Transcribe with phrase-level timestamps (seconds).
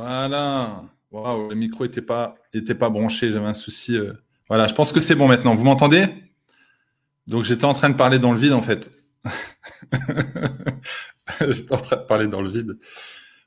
[0.00, 0.84] Voilà.
[1.10, 3.98] Waouh, le micro n'était pas, était pas branché, j'avais un souci.
[3.98, 4.14] euh.
[4.48, 5.54] Voilà, je pense que c'est bon maintenant.
[5.54, 6.06] Vous m'entendez?
[7.26, 8.90] Donc j'étais en train de parler dans le vide en fait.
[11.46, 12.78] j'étais en train de parler dans le vide.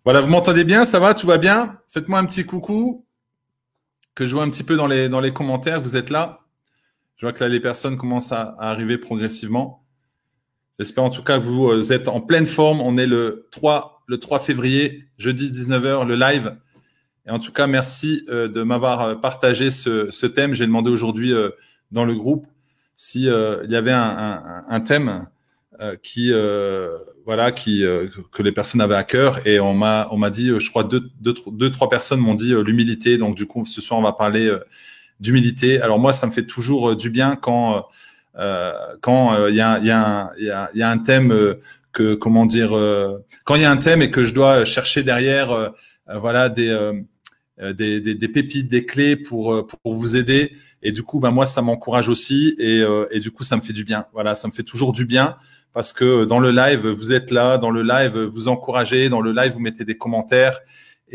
[0.03, 0.85] Voilà, vous m'entendez bien?
[0.85, 1.15] Ça va?
[1.15, 1.79] Tout va bien?
[1.87, 3.07] Faites-moi un petit coucou.
[4.13, 5.81] Que je vois un petit peu dans les, dans les commentaires.
[5.81, 6.41] Vous êtes là?
[7.15, 9.87] Je vois que là, les personnes commencent à, arriver progressivement.
[10.77, 12.79] J'espère en tout cas que vous euh, êtes en pleine forme.
[12.79, 16.55] On est le 3, le 3 février, jeudi 19h, le live.
[17.25, 20.53] Et en tout cas, merci euh, de m'avoir euh, partagé ce, thème.
[20.53, 21.49] J'ai demandé aujourd'hui euh,
[21.91, 22.45] dans le groupe
[22.95, 25.27] si euh, il y avait un, thème
[26.03, 26.31] qui
[27.25, 27.83] voilà qui
[28.31, 31.09] que les personnes avaient à cœur et on m'a on m'a dit je crois deux,
[31.19, 34.55] deux trois personnes m'ont dit l'humilité donc du coup ce soir on va parler
[35.19, 37.87] d'humilité alors moi ça me fait toujours du bien quand
[39.01, 41.57] quand il y a y a y y a un thème
[41.93, 45.03] que comment dire euh, quand il y a un thème et que je dois chercher
[45.03, 45.69] derrière euh,
[46.09, 46.75] euh, voilà des
[47.59, 50.53] des, pépites, des clés pour, pour vous aider.
[50.81, 52.55] Et du coup, ben moi, ça m'encourage aussi.
[52.57, 54.07] Et, et du coup, ça me fait du bien.
[54.11, 55.37] Voilà, ça me fait toujours du bien
[55.71, 57.59] parce que dans le live, vous êtes là.
[57.59, 59.07] Dans le live, vous encouragez.
[59.07, 60.59] Dans le live, vous mettez des commentaires.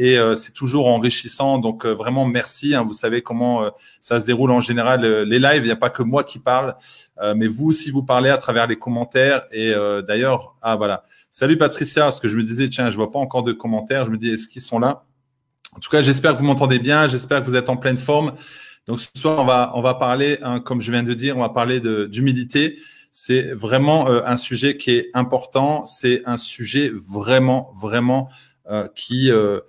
[0.01, 1.59] Et euh, c'est toujours enrichissant.
[1.59, 2.73] Donc, euh, vraiment, merci.
[2.73, 2.85] hein.
[2.85, 3.71] vous savez comment euh,
[4.01, 5.05] ça se déroule en général.
[5.05, 6.77] les lives, il n'y a pas que moi qui parle.
[7.37, 9.43] mais vous aussi, vous parlez à travers les commentaires.
[9.53, 9.75] Et
[10.07, 11.03] d'ailleurs, ah voilà.
[11.31, 14.05] Salut Patricia, parce que je me disais, tiens, je vois pas encore de commentaires.
[14.05, 15.05] Je me dis, est-ce qu'ils sont là?
[15.77, 17.09] En tout cas, j'espère que vous m'entendez bien.
[17.09, 18.35] J'espère que vous êtes en pleine forme.
[18.87, 21.41] Donc ce soir, on va on va parler, hein, comme je viens de dire, on
[21.41, 22.79] va parler d'humilité.
[23.11, 25.85] C'est vraiment euh, un sujet qui est important.
[25.85, 28.29] C'est un sujet vraiment vraiment
[28.71, 29.61] euh, qui euh,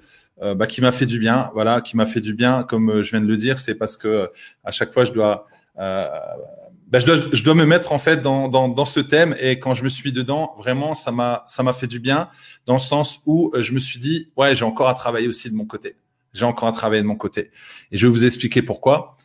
[0.42, 1.52] euh, bah, qui m'a fait du bien.
[1.54, 2.64] Voilà, qui m'a fait du bien.
[2.64, 4.28] Comme euh, je viens de le dire, c'est parce que euh,
[4.64, 8.48] à chaque fois, je dois bah, je dois je dois me mettre en fait dans
[8.48, 11.74] dans dans ce thème et quand je me suis dedans, vraiment, ça m'a ça m'a
[11.74, 12.30] fait du bien
[12.66, 15.56] dans le sens où je me suis dit, ouais, j'ai encore à travailler aussi de
[15.56, 15.96] mon côté.
[16.34, 17.52] J'ai encore à travailler de mon côté.
[17.92, 19.18] Et je vais vous expliquer pourquoi,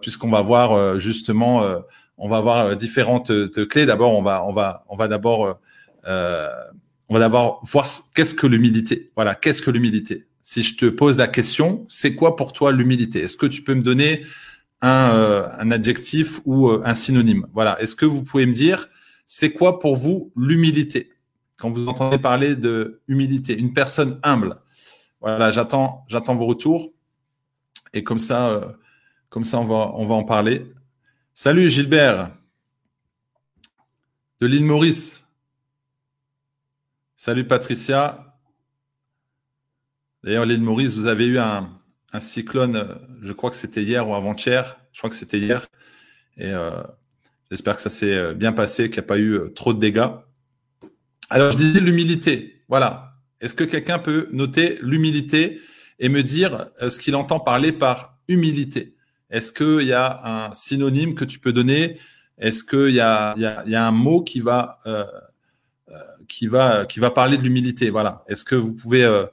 [0.00, 1.82] puisqu'on va voir justement,
[2.18, 3.32] on va voir euh, différentes
[3.68, 3.86] clés.
[3.86, 5.58] D'abord, on va, on va, on va d'abord,
[6.06, 6.50] euh,
[7.08, 9.10] on va d'abord voir ce- qu'est-ce que l'humilité.
[9.14, 10.26] Voilà, qu'est-ce que l'humilité?
[10.42, 13.20] Si je te pose la question, c'est quoi pour toi l'humilité?
[13.22, 14.24] Est-ce que tu peux me donner
[14.80, 17.46] un, euh, un adjectif ou euh, un synonyme?
[17.52, 17.80] Voilà.
[17.80, 18.88] Est-ce que vous pouvez me dire,
[19.26, 21.12] c'est quoi pour vous l'humilité?
[21.56, 24.60] Quand vous entendez parler de humilité, une personne humble.
[25.20, 26.92] Voilà, j'attends, j'attends vos retours
[27.92, 28.72] et comme ça, euh,
[29.28, 30.66] comme ça, on va, on va en parler.
[31.34, 32.30] Salut Gilbert
[34.40, 35.27] de l'île Maurice.
[37.20, 38.38] Salut Patricia.
[40.22, 41.68] D'ailleurs, l'île Maurice, vous avez eu un,
[42.20, 44.78] cyclone, euh, je crois que c'était hier ou avant-hier.
[44.92, 45.66] Je crois que c'était hier.
[46.36, 46.80] Et euh,
[47.50, 50.06] j'espère que ça s'est euh, bien passé, qu'il n'y a pas eu trop de dégâts.
[51.28, 52.62] Alors, je disais l'humilité.
[52.68, 53.14] Voilà.
[53.40, 55.60] Est-ce que quelqu'un peut noter l'humilité
[55.98, 58.94] et me dire ce qu'il entend parler par humilité?
[59.28, 61.98] Est-ce qu'il y a un synonyme que tu peux donner?
[62.38, 64.78] Est-ce qu'il y a, un mot qui va,
[66.28, 68.24] qui va, qui va parler de l'humilité Voilà.
[68.28, 69.26] Est-ce que vous pouvez euh,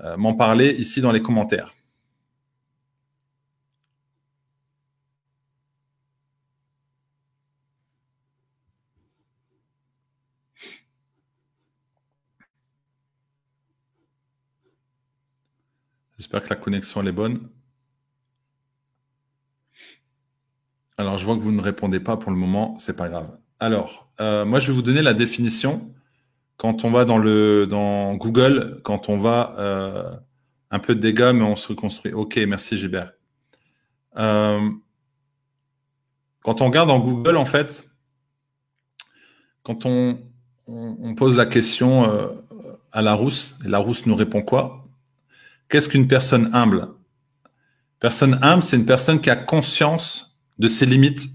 [0.00, 1.74] euh, m'en parler ici dans les commentaires?
[16.18, 17.48] J'espère que la connexion est bonne.
[20.98, 23.38] Alors, je vois que vous ne répondez pas pour le moment, c'est pas grave.
[23.58, 25.90] Alors, euh, moi, je vais vous donner la définition.
[26.60, 30.14] Quand on va dans le dans Google, quand on va euh,
[30.70, 32.12] un peu de dégâts, mais on se reconstruit.
[32.12, 33.14] Ok, merci Gilbert.
[34.18, 34.68] Euh,
[36.42, 37.88] quand on regarde dans Google, en fait,
[39.62, 40.20] quand on,
[40.66, 42.28] on, pose la question euh,
[42.92, 44.84] à la rousse, et la rousse nous répond quoi?
[45.70, 46.88] Qu'est-ce qu'une personne humble?
[48.00, 51.26] Personne humble, c'est une personne qui a conscience de ses limites,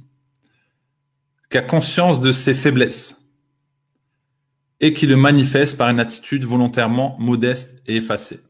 [1.50, 3.25] qui a conscience de ses faiblesses
[4.80, 8.42] et qui le manifeste par une attitude volontairement modeste et effacée.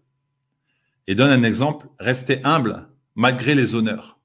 [1.07, 4.19] Et donne un exemple, rester humble malgré les honneurs.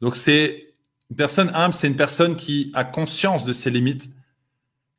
[0.00, 0.74] Donc c'est
[1.10, 4.10] une personne humble, c'est une personne qui a conscience de ses limites,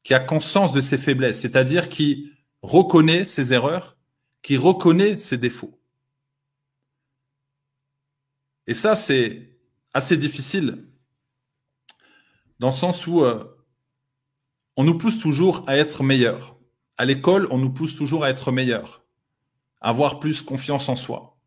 [0.04, 2.31] qui a conscience de ses faiblesses, c'est-à-dire qui
[2.62, 3.98] reconnaît ses erreurs,
[4.42, 5.80] qui reconnaît ses défauts.
[8.68, 9.57] Et ça, c'est
[9.94, 10.86] assez difficile
[12.60, 13.44] dans le sens où euh,
[14.75, 16.58] on nous pousse toujours à être meilleur.
[16.98, 19.06] À l'école, on nous pousse toujours à être meilleur,
[19.81, 21.38] à avoir plus confiance en soi.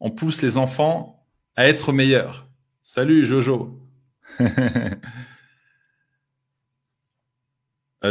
[0.00, 1.26] On pousse les enfants
[1.56, 2.48] à être meilleurs.
[2.80, 3.80] Salut Jojo.
[4.40, 4.52] euh,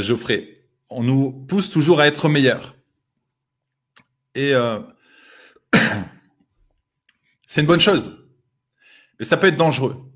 [0.01, 2.75] Geoffrey, on nous pousse toujours à être meilleur.
[4.35, 4.79] Et euh,
[7.45, 8.25] c'est une bonne chose.
[9.19, 10.09] Mais ça peut être dangereux.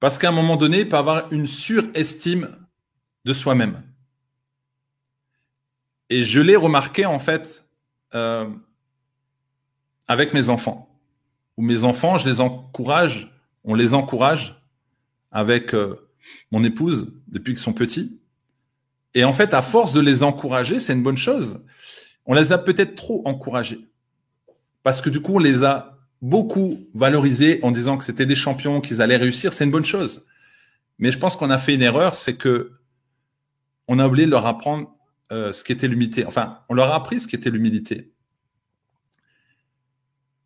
[0.00, 2.57] Parce qu'à un moment donné, il peut avoir une surestime
[3.28, 3.82] de soi-même.
[6.08, 7.62] Et je l'ai remarqué en fait
[8.14, 8.48] euh,
[10.08, 10.88] avec mes enfants.
[11.58, 13.30] Ou mes enfants, je les encourage,
[13.64, 14.62] on les encourage
[15.30, 16.08] avec euh,
[16.50, 18.18] mon épouse depuis qu'ils sont petits.
[19.12, 21.60] Et en fait, à force de les encourager, c'est une bonne chose.
[22.24, 23.80] On les a peut-être trop encouragés.
[24.82, 28.80] Parce que du coup, on les a beaucoup valorisés en disant que c'était des champions,
[28.80, 29.52] qu'ils allaient réussir.
[29.52, 30.26] C'est une bonne chose.
[30.98, 32.77] Mais je pense qu'on a fait une erreur, c'est que
[33.88, 34.94] on a oublié de leur apprendre
[35.32, 36.24] euh, ce qu'était l'humilité.
[36.26, 38.12] Enfin, on leur a appris ce qu'était l'humilité.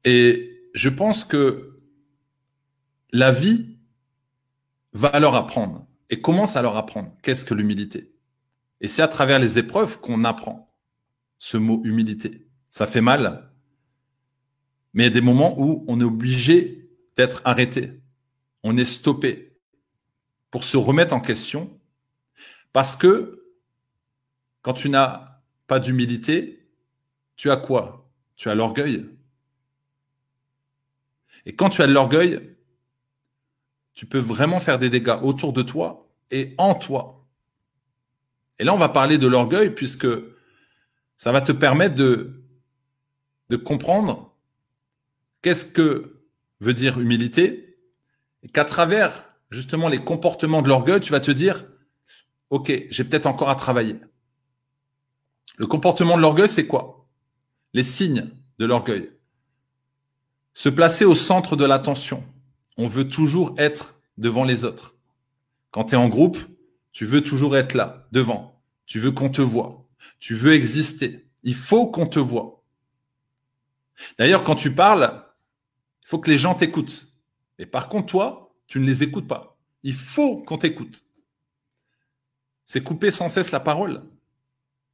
[0.05, 1.81] Et je pense que
[3.13, 3.77] la vie
[4.93, 7.13] va leur apprendre et commence à leur apprendre?
[7.23, 8.15] Qu'est-ce que l'humilité?
[8.81, 10.75] Et c'est à travers les épreuves qu'on apprend
[11.39, 12.49] ce mot humilité.
[12.69, 13.53] Ça fait mal,
[14.93, 18.01] mais il y a des moments où on est obligé d'être arrêté.
[18.63, 19.59] On est stoppé
[20.51, 21.79] pour se remettre en question
[22.73, 23.45] parce que
[24.63, 26.69] quand tu n'as pas d'humilité,
[27.37, 28.11] tu as quoi?
[28.37, 29.09] Tu as l'orgueil.
[31.45, 32.57] Et quand tu as de l'orgueil,
[33.95, 37.27] tu peux vraiment faire des dégâts autour de toi et en toi.
[38.59, 40.07] Et là, on va parler de l'orgueil puisque
[41.17, 42.45] ça va te permettre de,
[43.49, 44.35] de comprendre
[45.43, 46.25] qu'est-ce que
[46.61, 47.77] veut dire humilité
[48.43, 51.65] et qu'à travers justement les comportements de l'orgueil, tu vas te dire,
[52.53, 53.99] OK, j'ai peut-être encore à travailler.
[55.57, 57.09] Le comportement de l'orgueil, c'est quoi?
[57.73, 59.11] Les signes de l'orgueil.
[60.53, 62.23] Se placer au centre de l'attention.
[62.77, 64.97] On veut toujours être devant les autres.
[65.71, 66.37] Quand tu es en groupe,
[66.93, 68.63] tu veux toujours être là, devant.
[68.85, 69.89] Tu veux qu'on te voit.
[70.19, 71.27] Tu veux exister.
[71.45, 72.63] Il faut qu'on te voit.
[74.19, 75.25] D'ailleurs, quand tu parles,
[76.03, 77.15] il faut que les gens t'écoutent.
[77.59, 79.59] Et par contre, toi, tu ne les écoutes pas.
[79.85, 81.03] Il faut qu'on t'écoute.
[82.73, 84.03] C'est couper sans cesse la parole.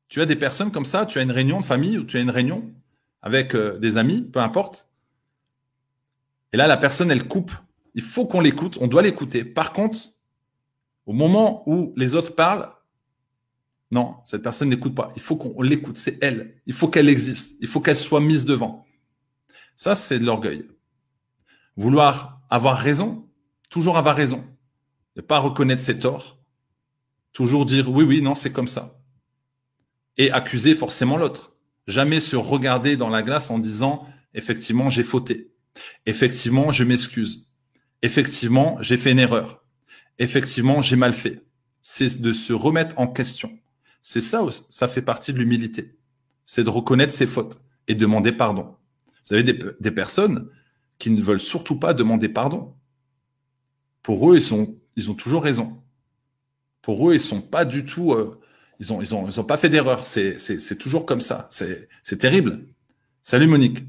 [0.08, 2.20] Tu as des personnes comme ça, tu as une réunion de famille ou tu as
[2.20, 2.74] une réunion
[3.22, 4.88] avec euh, des amis, peu importe.
[6.52, 7.52] Et là, la personne, elle coupe.
[7.94, 9.44] Il faut qu'on l'écoute, on doit l'écouter.
[9.44, 9.96] Par contre,
[11.06, 12.68] au moment où les autres parlent,
[13.92, 15.12] non, cette personne n'écoute pas.
[15.14, 16.60] Il faut qu'on l'écoute, c'est elle.
[16.66, 17.58] Il faut qu'elle existe.
[17.60, 18.86] Il faut qu'elle soit mise devant.
[19.76, 20.66] Ça, c'est de l'orgueil.
[21.76, 23.28] Vouloir avoir raison,
[23.70, 24.44] toujours avoir raison.
[25.14, 26.37] Ne pas reconnaître ses torts.
[27.38, 28.98] Toujours dire oui, oui, non, c'est comme ça
[30.18, 31.54] et accuser forcément l'autre.
[31.86, 35.52] Jamais se regarder dans la glace en disant effectivement j'ai fauté.
[36.04, 37.50] Effectivement, je m'excuse.
[38.02, 39.64] Effectivement, j'ai fait une erreur.
[40.18, 41.44] Effectivement, j'ai mal fait.
[41.80, 43.56] C'est de se remettre en question.
[44.02, 45.96] C'est ça, ça fait partie de l'humilité.
[46.44, 48.74] C'est de reconnaître ses fautes et demander pardon.
[49.24, 50.48] Vous avez des, personnes
[50.98, 52.74] qui ne veulent surtout pas demander pardon.
[54.02, 55.80] Pour eux, ils, sont, ils ont toujours raison.
[56.88, 58.40] Pour eux, ils sont pas du tout euh,
[58.80, 60.06] ils ont, ils pas fait d'erreur.
[60.06, 61.46] C'est toujours comme ça.
[61.50, 62.64] C'est, c'est terrible.
[63.22, 63.80] Salut Monique.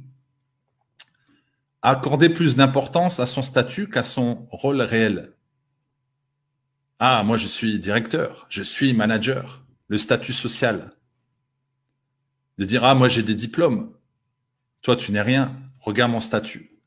[1.81, 5.31] Accorder plus d'importance à son statut qu'à son rôle réel.
[6.99, 9.63] Ah, moi je suis directeur, je suis manager.
[9.87, 10.91] Le statut social.
[12.57, 13.93] De dire ah moi j'ai des diplômes.
[14.83, 15.55] Toi tu n'es rien.
[15.79, 16.81] Regarde mon statut.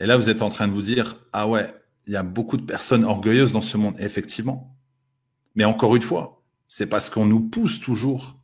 [0.00, 1.79] Et là vous êtes en train de vous dire ah ouais
[2.10, 4.76] il y a beaucoup de personnes orgueilleuses dans ce monde effectivement.
[5.54, 8.36] Mais encore une fois, c'est parce qu'on nous pousse toujours.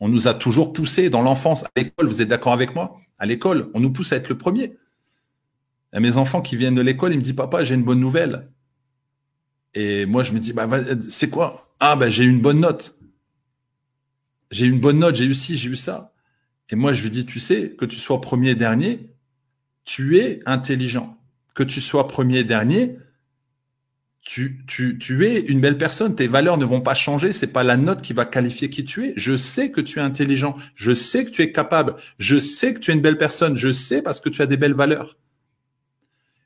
[0.00, 1.64] On nous a toujours poussé dans l'enfance.
[1.64, 2.98] À l'école, vous êtes d'accord avec moi?
[3.18, 4.78] À l'école, on nous pousse à être le premier.
[5.92, 8.48] À mes enfants qui viennent de l'école, ils me disent Papa, j'ai une bonne nouvelle.
[9.74, 10.66] Et moi, je me dis bah,
[11.10, 11.74] C'est quoi?
[11.78, 12.98] Ah, ben, j'ai une bonne note.
[14.50, 16.14] J'ai une bonne note, j'ai eu ci, j'ai eu ça.
[16.70, 19.14] Et moi, je lui dis Tu sais, que tu sois premier dernier,
[19.84, 21.18] tu es intelligent.
[21.54, 22.96] Que tu sois premier dernier,
[24.30, 28.00] tu, es une belle personne, tes valeurs ne vont pas changer, c'est pas la note
[28.00, 29.12] qui va qualifier qui tu es.
[29.16, 32.78] Je sais que tu es intelligent, je sais que tu es capable, je sais que
[32.78, 35.16] tu es une belle personne, je sais parce que tu as des belles valeurs.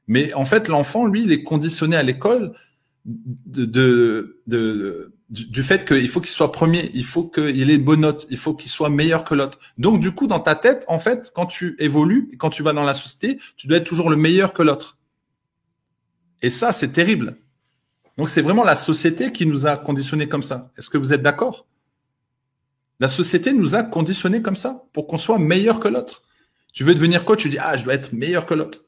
[0.07, 2.55] Mais en fait, l'enfant, lui, il est conditionné à l'école
[3.05, 7.85] de, de, de, du fait qu'il faut qu'il soit premier, il faut qu'il ait une
[7.85, 9.59] bonne note, il faut qu'il soit meilleur que l'autre.
[9.76, 12.83] Donc, du coup, dans ta tête, en fait, quand tu évolues, quand tu vas dans
[12.83, 14.99] la société, tu dois être toujours le meilleur que l'autre.
[16.41, 17.37] Et ça, c'est terrible.
[18.16, 20.71] Donc c'est vraiment la société qui nous a conditionnés comme ça.
[20.78, 21.66] Est-ce que vous êtes d'accord?
[23.00, 26.23] La société nous a conditionnés comme ça pour qu'on soit meilleur que l'autre.
[26.73, 28.83] Tu veux devenir coach, tu dis ah je dois être meilleur que l'autre.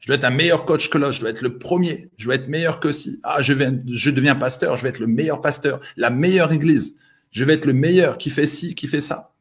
[0.00, 1.12] Je dois être un meilleur coach que l'autre.
[1.12, 2.10] Je dois être le premier.
[2.18, 3.20] Je dois être meilleur que si.
[3.22, 4.76] Ah je je deviens pasteur.
[4.76, 6.98] Je vais être le meilleur pasteur, la meilleure église.
[7.30, 9.34] Je vais être le meilleur qui fait ci, qui fait ça.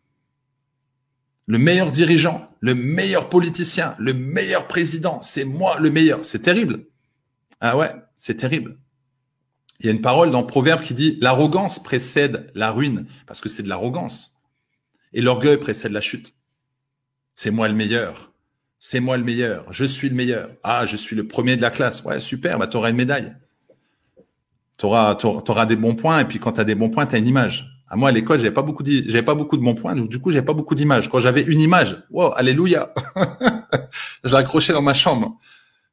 [1.46, 6.24] le meilleur dirigeant, le meilleur politicien, le meilleur président, c'est moi le meilleur.
[6.26, 6.86] C'est terrible.
[7.60, 8.78] Ah ouais, c'est terrible.
[9.80, 13.50] Il y a une parole dans Proverbe qui dit l'arrogance précède la ruine parce que
[13.50, 14.44] c'est de l'arrogance.
[15.14, 16.34] Et l'orgueil précède la chute.
[17.36, 18.32] C'est moi le meilleur.
[18.80, 19.72] C'est moi le meilleur.
[19.72, 20.50] Je suis le meilleur.
[20.64, 22.04] Ah, je suis le premier de la classe.
[22.04, 23.36] Ouais, super, bah, auras une médaille.
[24.78, 27.18] Tu auras des bons points et puis quand tu as des bons points, tu as
[27.18, 27.70] une image.
[27.88, 30.20] À moi, à l'école, j'avais pas beaucoup j'avais pas beaucoup de bons points, donc du
[30.20, 31.10] coup, j'avais pas beaucoup d'images.
[31.10, 32.92] Quand j'avais une image, wow, alléluia,
[34.24, 35.38] je l'ai accroché dans ma chambre.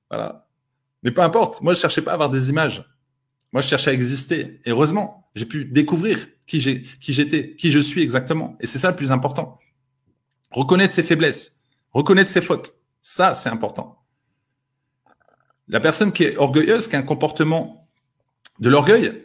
[0.09, 0.47] Voilà.
[1.03, 1.61] Mais peu importe.
[1.61, 2.85] Moi, je cherchais pas à avoir des images.
[3.52, 4.61] Moi, je cherchais à exister.
[4.64, 8.57] Et heureusement, j'ai pu découvrir qui j'ai, qui j'étais, qui je suis exactement.
[8.61, 9.59] Et c'est ça le plus important.
[10.50, 12.75] Reconnaître ses faiblesses, reconnaître ses fautes.
[13.02, 14.04] Ça, c'est important.
[15.69, 17.88] La personne qui est orgueilleuse, qui a un comportement
[18.59, 19.25] de l'orgueil,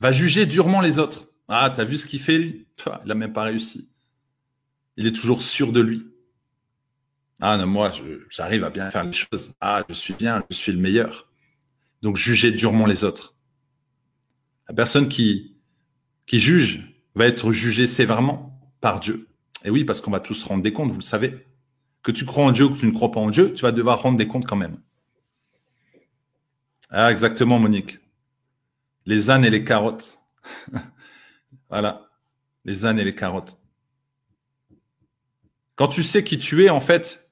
[0.00, 1.30] va juger durement les autres.
[1.48, 2.66] Ah, t'as vu ce qu'il fait, lui?
[3.04, 3.90] Il a même pas réussi.
[4.96, 6.06] Il est toujours sûr de lui.
[7.40, 7.92] Ah non, moi,
[8.30, 9.54] j'arrive à bien faire les choses.
[9.60, 11.30] Ah, je suis bien, je suis le meilleur.
[12.02, 13.35] Donc, jugez durement les autres.
[14.68, 15.56] La personne qui,
[16.26, 19.28] qui juge va être jugée sévèrement par Dieu.
[19.64, 21.46] Et oui, parce qu'on va tous rendre des comptes, vous le savez.
[22.02, 23.72] Que tu crois en Dieu ou que tu ne crois pas en Dieu, tu vas
[23.72, 24.78] devoir rendre des comptes quand même.
[26.90, 27.98] Ah, exactement, Monique.
[29.06, 30.18] Les ânes et les carottes.
[31.68, 32.08] Voilà.
[32.64, 33.58] Les ânes et les carottes.
[35.74, 37.28] Quand tu sais qui tu es, en fait,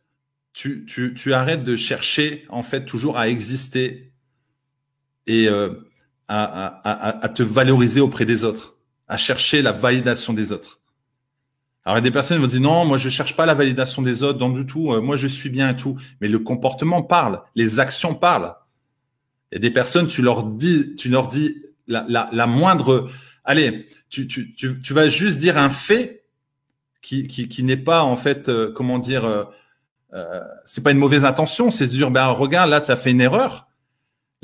[0.53, 4.13] tu, tu, tu arrêtes de chercher, en fait, toujours à exister
[5.27, 5.73] et euh,
[6.29, 8.77] à, à, à, te valoriser auprès des autres,
[9.09, 10.81] à chercher la validation des autres.
[11.85, 13.55] Alors, il y a des personnes qui vont dire non, moi, je cherche pas la
[13.55, 15.99] validation des autres, dans du tout, euh, moi, je suis bien et tout.
[16.21, 18.55] Mais le comportement parle, les actions parlent.
[19.53, 23.11] Il y a des personnes, tu leur dis, tu leur dis la, la, la moindre,
[23.45, 26.25] allez, tu, tu, tu, tu, vas juste dire un fait
[27.03, 29.45] qui, qui, qui n'est pas en fait, euh, comment dire, euh,
[30.15, 33.11] euh, c'est pas une mauvaise intention, c'est de dire, ben regarde, là, tu as fait
[33.11, 33.69] une erreur.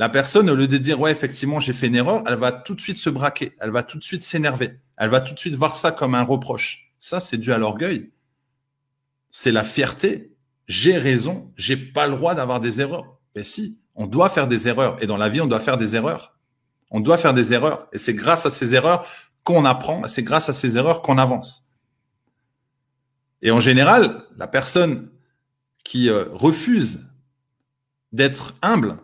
[0.00, 2.74] La personne, au lieu de dire, ouais, effectivement, j'ai fait une erreur, elle va tout
[2.74, 5.54] de suite se braquer, elle va tout de suite s'énerver, elle va tout de suite
[5.54, 6.90] voir ça comme un reproche.
[6.98, 8.10] Ça, c'est dû à l'orgueil.
[9.28, 10.34] C'est la fierté.
[10.66, 13.18] J'ai raison, j'ai pas le droit d'avoir des erreurs.
[13.36, 14.96] Mais si, on doit faire des erreurs.
[15.02, 16.34] Et dans la vie, on doit faire des erreurs.
[16.90, 17.86] On doit faire des erreurs.
[17.92, 19.06] Et c'est grâce à ces erreurs
[19.44, 20.06] qu'on apprend.
[20.06, 21.74] C'est grâce à ces erreurs qu'on avance.
[23.42, 25.10] Et en général, la personne
[25.84, 27.10] qui euh, refuse
[28.12, 28.96] d'être humble,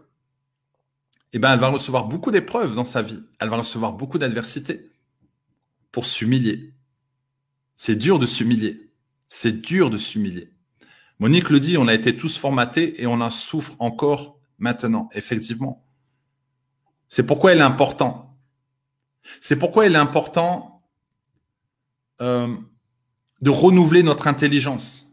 [1.32, 3.22] eh ben, elle va recevoir beaucoup d'épreuves dans sa vie.
[3.40, 4.90] Elle va recevoir beaucoup d'adversités
[5.92, 6.74] pour s'humilier.
[7.74, 8.92] C'est dur de s'humilier.
[9.28, 10.52] C'est dur de s'humilier.
[11.18, 15.84] Monique le dit, on a été tous formatés et on en souffre encore maintenant, effectivement.
[17.08, 18.38] C'est pourquoi il est important.
[19.40, 20.82] C'est pourquoi il est important
[22.20, 22.54] euh,
[23.40, 25.06] de renouveler notre intelligence.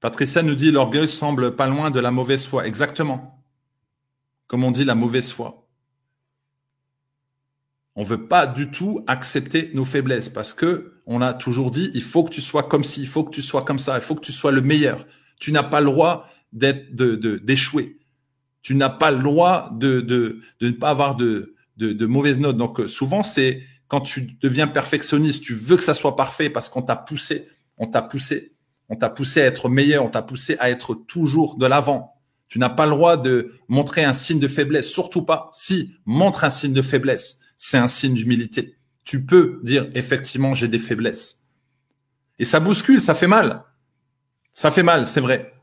[0.00, 2.66] Patricia nous dit l'orgueil semble pas loin de la mauvaise foi.
[2.66, 3.39] Exactement.
[4.50, 5.68] Comme on dit la mauvaise foi.
[7.94, 12.02] On veut pas du tout accepter nos faiblesses parce que on a toujours dit il
[12.02, 14.16] faut que tu sois comme ci, il faut que tu sois comme ça, il faut
[14.16, 15.06] que tu sois le meilleur.
[15.38, 18.00] Tu n'as pas le droit d'être d'échouer
[18.62, 22.56] tu n'as pas le droit de, ne pas avoir de, de, de mauvaises notes.
[22.56, 26.68] Donc euh, souvent, c'est quand tu deviens perfectionniste, tu veux que ça soit parfait parce
[26.68, 28.52] qu'on t'a poussé, on t'a poussé,
[28.88, 32.19] on t'a poussé à être meilleur, on t'a poussé à être toujours de l'avant.
[32.50, 35.50] Tu n'as pas le droit de montrer un signe de faiblesse, surtout pas.
[35.52, 38.76] Si, montre un signe de faiblesse, c'est un signe d'humilité.
[39.04, 41.46] Tu peux dire effectivement j'ai des faiblesses.
[42.40, 43.62] Et ça bouscule, ça fait mal.
[44.52, 45.54] Ça fait mal, c'est vrai.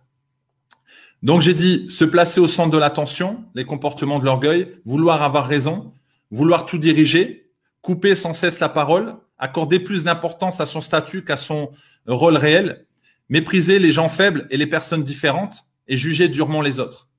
[1.24, 5.46] Donc j'ai dit se placer au centre de l'attention, les comportements de l'orgueil, vouloir avoir
[5.46, 5.92] raison,
[6.32, 7.52] vouloir tout diriger,
[7.82, 11.70] couper sans cesse la parole, accorder plus d'importance à son statut qu'à son
[12.06, 12.86] rôle réel,
[13.28, 17.10] mépriser les gens faibles et les personnes différentes et juger durement les autres.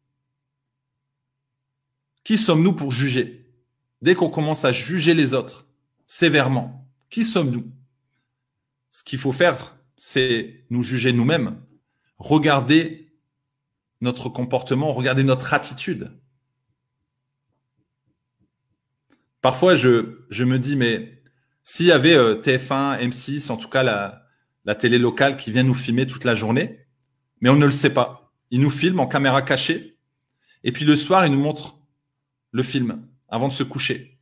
[2.25, 3.47] Qui sommes-nous pour juger?
[4.03, 5.67] Dès qu'on commence à juger les autres
[6.07, 7.71] sévèrement, qui sommes-nous?
[8.91, 11.61] Ce qu'il faut faire, c'est nous juger nous-mêmes,
[12.19, 13.13] regarder
[14.01, 16.13] notre comportement, regardez notre attitude.
[19.41, 21.23] Parfois, je, je me dis, mais
[21.65, 24.27] s'il y avait euh, TF1, M6, en tout cas la,
[24.65, 26.87] la télé locale qui vient nous filmer toute la journée,
[27.41, 28.18] mais on ne le sait pas.
[28.51, 29.97] Ils nous filment en caméra cachée,
[30.65, 31.79] et puis le soir, ils nous montrent
[32.53, 34.19] le film avant de se coucher.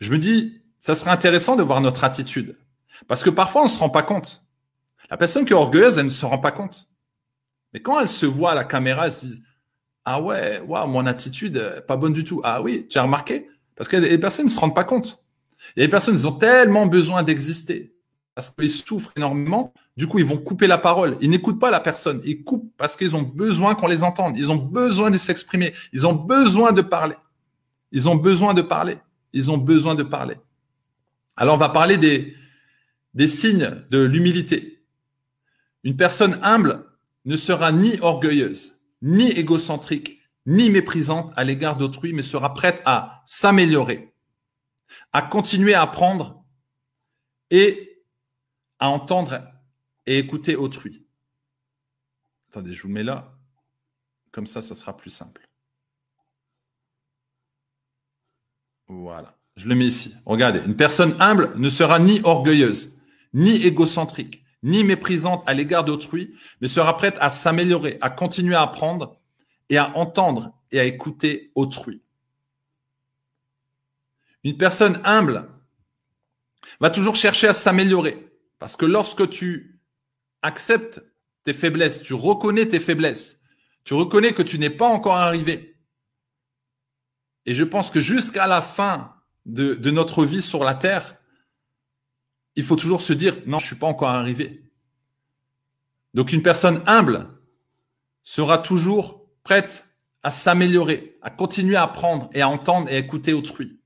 [0.00, 2.58] Je me dis, ça serait intéressant de voir notre attitude.
[3.06, 4.42] Parce que parfois, on ne se rend pas compte.
[5.10, 6.88] La personne qui est orgueilleuse, elle ne se rend pas compte.
[7.72, 9.42] Mais quand elle se voit à la caméra, elle se dit
[10.04, 12.40] Ah ouais, waouh, mon attitude, euh, pas bonne du tout.
[12.44, 15.24] Ah oui, tu as remarqué Parce que les personnes ne se rendent pas compte.
[15.76, 17.94] Et les personnes, ils ont tellement besoin d'exister.
[18.34, 19.72] parce qu'ils souffrent énormément.
[19.96, 21.18] Du coup, ils vont couper la parole.
[21.20, 22.20] Ils n'écoutent pas la personne.
[22.24, 24.38] Ils coupent parce qu'ils ont besoin qu'on les entende.
[24.38, 25.74] Ils ont besoin de s'exprimer.
[25.92, 27.16] Ils ont besoin de parler.
[27.90, 28.96] Ils ont besoin de parler.
[29.34, 30.36] Ils ont besoin de parler.
[31.36, 32.34] Alors, on va parler des,
[33.12, 34.82] des signes de l'humilité.
[35.84, 36.86] Une personne humble
[37.24, 43.22] ne sera ni orgueilleuse, ni égocentrique, ni méprisante à l'égard d'autrui, mais sera prête à
[43.26, 44.14] s'améliorer,
[45.12, 46.44] à continuer à apprendre
[47.50, 48.04] et
[48.78, 49.51] à entendre
[50.06, 51.04] et écouter autrui.
[52.50, 53.32] Attendez, je vous mets là.
[54.30, 55.48] Comme ça, ça sera plus simple.
[58.88, 59.36] Voilà.
[59.56, 60.14] Je le mets ici.
[60.24, 62.98] Regardez, une personne humble ne sera ni orgueilleuse,
[63.34, 68.62] ni égocentrique, ni méprisante à l'égard d'autrui, mais sera prête à s'améliorer, à continuer à
[68.62, 69.18] apprendre
[69.68, 72.02] et à entendre et à écouter autrui.
[74.44, 75.48] Une personne humble
[76.80, 79.71] va toujours chercher à s'améliorer, parce que lorsque tu
[80.42, 81.02] acceptes
[81.44, 83.42] tes faiblesses, tu reconnais tes faiblesses,
[83.84, 85.76] tu reconnais que tu n'es pas encore arrivé.
[87.46, 89.14] Et je pense que jusqu'à la fin
[89.46, 91.16] de, notre vie sur la terre,
[92.54, 94.70] il faut toujours se dire, non, je suis pas encore arrivé.
[96.14, 97.28] Donc une personne humble
[98.22, 99.88] sera toujours prête
[100.22, 103.80] à s'améliorer, à continuer à apprendre et à entendre et à écouter autrui.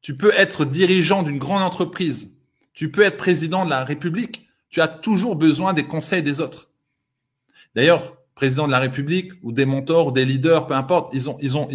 [0.00, 2.38] Tu peux être dirigeant d'une grande entreprise,
[2.72, 6.70] tu peux être président de la République, tu as toujours besoin des conseils des autres.
[7.74, 11.28] D'ailleurs, président de la République ou des mentors ou des leaders, peu importe, ils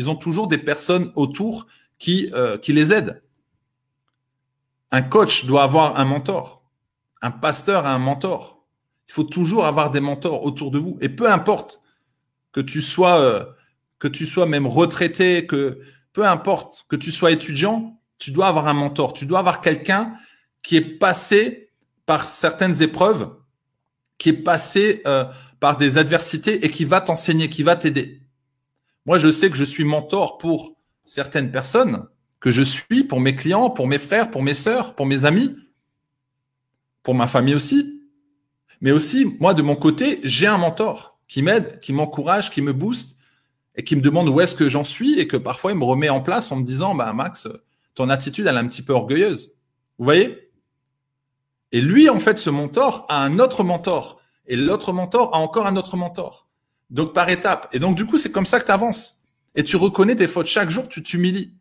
[0.10, 3.22] ont, toujours des personnes autour qui, euh, qui les aident.
[4.92, 6.64] Un coach doit avoir un mentor.
[7.22, 8.64] Un pasteur a un mentor.
[9.10, 10.98] Il faut toujours avoir des mentors autour de vous.
[11.02, 11.82] Et peu importe
[12.52, 15.80] que tu sois, euh, même retraité, que
[16.14, 19.14] peu importe que tu sois étudiant, tu dois avoir un mentor.
[19.14, 20.16] Tu dois avoir quelqu'un
[20.62, 21.71] qui est passé
[22.20, 23.36] certaines épreuves,
[24.18, 25.26] qui est passé euh,
[25.60, 28.22] par des adversités et qui va t'enseigner, qui va t'aider.
[29.06, 32.06] Moi, je sais que je suis mentor pour certaines personnes,
[32.40, 35.56] que je suis pour mes clients, pour mes frères, pour mes sœurs, pour mes amis,
[37.04, 38.02] pour ma famille aussi.
[38.82, 42.74] Mais aussi, moi, de mon côté, j'ai un mentor qui m'aide, qui m'encourage, qui me
[42.74, 43.18] booste
[43.76, 46.10] et qui me demande où est-ce que j'en suis et que parfois il me remet
[46.10, 47.48] en place en me disant, bah, Max,
[47.96, 49.60] ton attitude, elle est un petit peu orgueilleuse.
[49.98, 50.51] Vous voyez?
[51.72, 54.22] Et lui, en fait, ce mentor a un autre mentor.
[54.48, 56.48] Et l'autre mentor a encore un autre mentor.
[56.90, 57.70] Donc, par étape.
[57.72, 59.28] Et donc, du coup, c'est comme ça que tu avances.
[59.56, 60.48] Et tu reconnais tes fautes.
[60.48, 61.54] Chaque jour, tu t'humilies.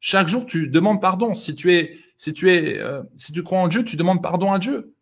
[0.00, 1.34] Chaque jour, tu demandes pardon.
[1.34, 4.52] Si tu es, si tu es, euh, si tu crois en Dieu, tu demandes pardon
[4.52, 4.94] à Dieu.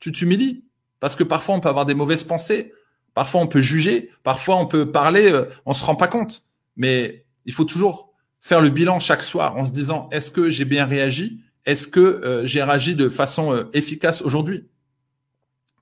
[0.00, 0.64] Tu t'humilies.
[1.00, 2.72] Parce que parfois, on peut avoir des mauvaises pensées.
[3.12, 4.10] Parfois, on peut juger.
[4.22, 5.30] Parfois, on peut parler.
[5.30, 6.42] Euh, on se rend pas compte.
[6.76, 10.64] Mais il faut toujours faire le bilan chaque soir en se disant, est-ce que j'ai
[10.64, 11.40] bien réagi?
[11.66, 14.68] Est-ce que euh, j'ai réagi de façon euh, efficace aujourd'hui?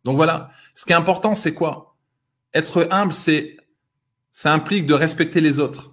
[0.04, 1.96] Donc voilà, ce qui est important, c'est quoi?
[2.54, 3.58] Être humble, c'est
[4.30, 5.92] ça implique de respecter les autres.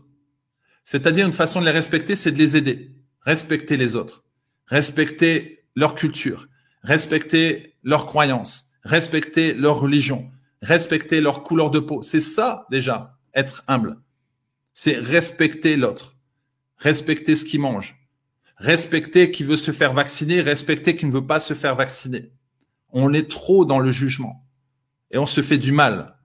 [0.84, 2.96] C'est-à-dire une façon de les respecter, c'est de les aider.
[3.22, 4.24] Respecter les autres,
[4.66, 6.48] respecter leur culture,
[6.82, 10.32] respecter leurs croyances, respecter leur religion,
[10.64, 12.02] respecter leur couleur de peau.
[12.02, 14.02] C'est ça déjà, être humble.
[14.74, 16.18] C'est respecter l'autre,
[16.78, 18.01] respecter ce qu'il mange,
[18.62, 22.32] Respecter qui veut se faire vacciner, respecter qui ne veut pas se faire vacciner.
[22.90, 24.46] On est trop dans le jugement
[25.10, 26.16] et on se fait du mal.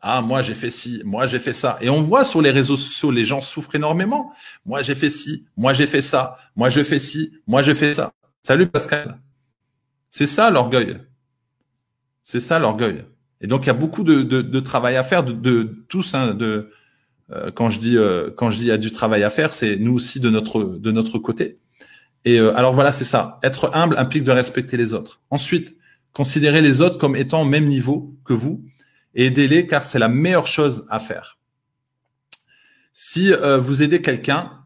[0.00, 1.76] Ah, moi j'ai fait ci, moi j'ai fait ça.
[1.82, 4.32] Et on voit sur les réseaux sociaux, les gens souffrent énormément.
[4.64, 7.92] Moi j'ai fait ci, moi j'ai fait ça, moi je fais ci, moi je fais
[7.92, 8.12] ça.
[8.42, 9.20] Salut Pascal.
[10.08, 10.96] C'est ça l'orgueil.
[12.22, 13.04] C'est ça l'orgueil.
[13.42, 16.32] Et donc il y a beaucoup de, de, travail à faire de, de tous, hein,
[16.32, 16.70] de,
[17.54, 19.76] quand je dis euh, quand je dis il y a du travail à faire, c'est
[19.76, 21.58] nous aussi de notre de notre côté.
[22.24, 23.38] Et euh, alors voilà, c'est ça.
[23.42, 25.20] Être humble implique de respecter les autres.
[25.30, 25.76] Ensuite,
[26.12, 28.64] considérer les autres comme étant au même niveau que vous
[29.14, 31.38] et aidez-les car c'est la meilleure chose à faire.
[32.92, 34.64] Si vous aidez quelqu'un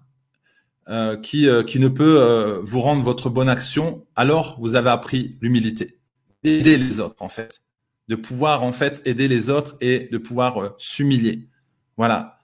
[1.23, 5.99] qui qui ne peut vous rendre votre bonne action, alors vous avez appris l'humilité.
[6.43, 7.63] Aider les autres en fait,
[8.09, 11.49] de pouvoir en fait aider les autres et de pouvoir s'humilier.
[11.97, 12.42] Voilà.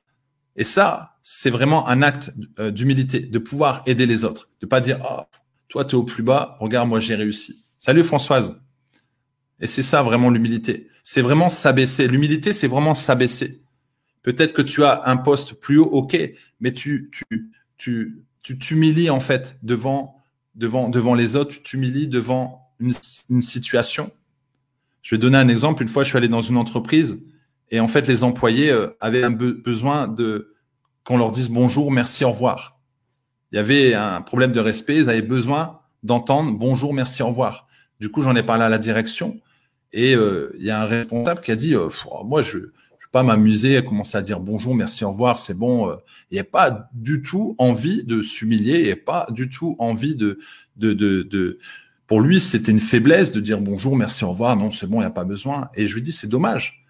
[0.59, 4.81] Et ça, c'est vraiment un acte euh, d'humilité, de pouvoir aider les autres, de pas
[4.81, 5.23] dire oh,
[5.68, 7.64] toi tu es au plus bas, regarde moi j'ai réussi.
[7.79, 8.61] Salut Françoise.
[9.61, 10.88] Et c'est ça vraiment l'humilité.
[11.05, 12.09] C'est vraiment s'abaisser.
[12.09, 13.62] L'humilité, c'est vraiment s'abaisser.
[14.23, 16.18] Peut-être que tu as un poste plus haut, ok,
[16.61, 20.16] mais tu tu tu tu t'humilies en fait devant
[20.57, 22.92] devant devant les autres, tu t'humilies devant une,
[23.31, 24.11] une situation.
[25.03, 25.83] Je vais donner un exemple.
[25.83, 27.25] Une fois, je suis allé dans une entreprise
[27.70, 30.54] et en fait, les employés euh, avaient un besoin de
[31.04, 32.81] qu'on leur dise bonjour, merci, au revoir.
[33.52, 34.96] Il y avait un problème de respect.
[34.96, 37.66] Ils avaient besoin d'entendre bonjour, merci, au revoir.
[38.00, 39.40] Du coup, j'en ai parlé à la direction
[39.92, 41.88] et euh, il y a un responsable qui a dit euh,
[42.24, 42.68] moi je ne vais
[43.11, 45.90] pas m'amuser à commencer à dire bonjour, merci, au revoir, c'est bon.
[46.31, 49.76] Il n'y a pas du tout envie de s'humilier, il n'y a pas du tout
[49.78, 50.38] envie de
[50.76, 51.59] de de, de
[52.09, 54.57] pour lui, c'était une faiblesse de dire bonjour, merci, au revoir.
[54.57, 55.68] Non, c'est bon, il n'y a pas besoin.
[55.74, 56.87] Et je lui dis, c'est dommage.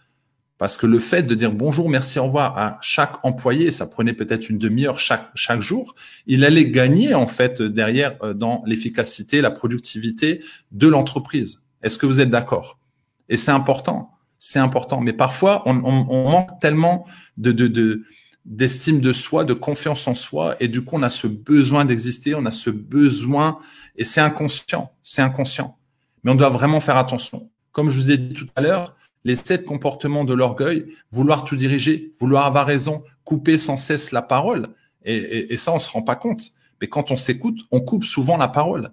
[0.59, 4.13] Parce que le fait de dire bonjour, merci, au revoir à chaque employé, ça prenait
[4.13, 5.95] peut-être une demi-heure chaque, chaque jour,
[6.27, 10.43] il allait gagner en fait derrière euh, dans l'efficacité, la productivité
[10.73, 11.69] de l'entreprise.
[11.83, 12.81] Est-ce que vous êtes d'accord?
[13.29, 15.01] Et c'est important, c'est important.
[15.01, 18.03] Mais parfois, on, on, manque tellement de, de, de
[18.45, 22.35] d'estime de soi, de confiance en soi, et du coup, on a ce besoin d'exister,
[22.35, 23.59] on a ce besoin,
[23.95, 25.77] et c'est inconscient, c'est inconscient.
[26.25, 27.51] Mais on doit vraiment faire attention.
[27.73, 28.97] Comme je vous ai dit tout à l'heure,
[29.29, 34.23] les sept comportements de l'orgueil, vouloir tout diriger, vouloir avoir raison, couper sans cesse la
[34.23, 34.69] parole.
[35.05, 36.41] Et, ça, on se rend pas compte.
[36.81, 38.91] Mais quand on s'écoute, on coupe souvent la parole.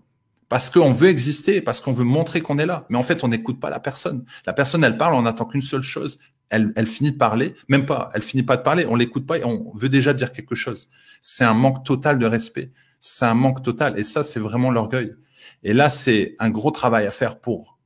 [0.49, 2.85] Parce qu'on veut exister, parce qu'on veut montrer qu'on est là.
[2.89, 4.25] Mais en fait, on n'écoute pas la personne.
[4.45, 6.19] La personne, elle parle, on attend qu'une seule chose.
[6.49, 9.45] Elle, finit de parler, même pas, elle finit pas de parler, on l'écoute pas et
[9.45, 10.89] on veut déjà dire quelque chose.
[11.21, 12.71] C'est un manque total de respect.
[12.99, 13.97] C'est un manque total.
[13.97, 15.15] Et ça, c'est vraiment l'orgueil.
[15.63, 17.79] Et là, c'est un gros travail à faire pour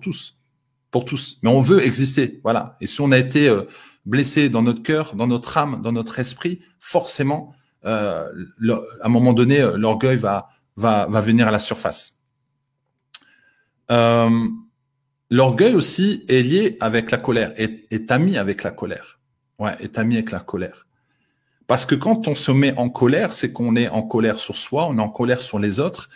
[0.00, 0.39] tous
[0.90, 1.38] pour tous.
[1.42, 2.76] Mais on veut exister, voilà.
[2.80, 3.62] Et si on a été euh,
[4.04, 8.28] blessé dans notre cœur, dans notre âme, dans notre esprit, forcément, euh,
[9.00, 12.24] à un moment donné, euh, l'orgueil va, venir à la surface.
[15.32, 19.20] L'orgueil aussi est lié avec la colère, est, est ami avec la colère.
[19.58, 20.86] Ouais, est ami avec la colère.
[21.68, 24.88] Parce que quand on se met en colère, c'est qu'on est en colère sur soi,
[24.88, 26.10] on est en colère sur les autres.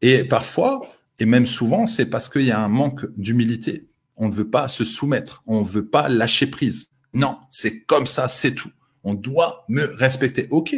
[0.00, 0.80] Et parfois,
[1.20, 3.87] et même souvent, c'est parce qu'il y a un manque d'humilité
[4.18, 6.90] on ne veut pas se soumettre, on ne veut pas lâcher prise.
[7.14, 8.70] Non, c'est comme ça, c'est tout.
[9.04, 10.46] On doit me respecter.
[10.50, 10.74] Ok,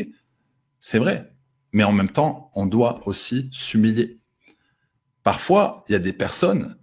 [0.78, 1.32] c'est vrai.
[1.72, 4.20] Mais en même temps, on doit aussi s'humilier.
[5.22, 6.76] Parfois, il y a des personnes,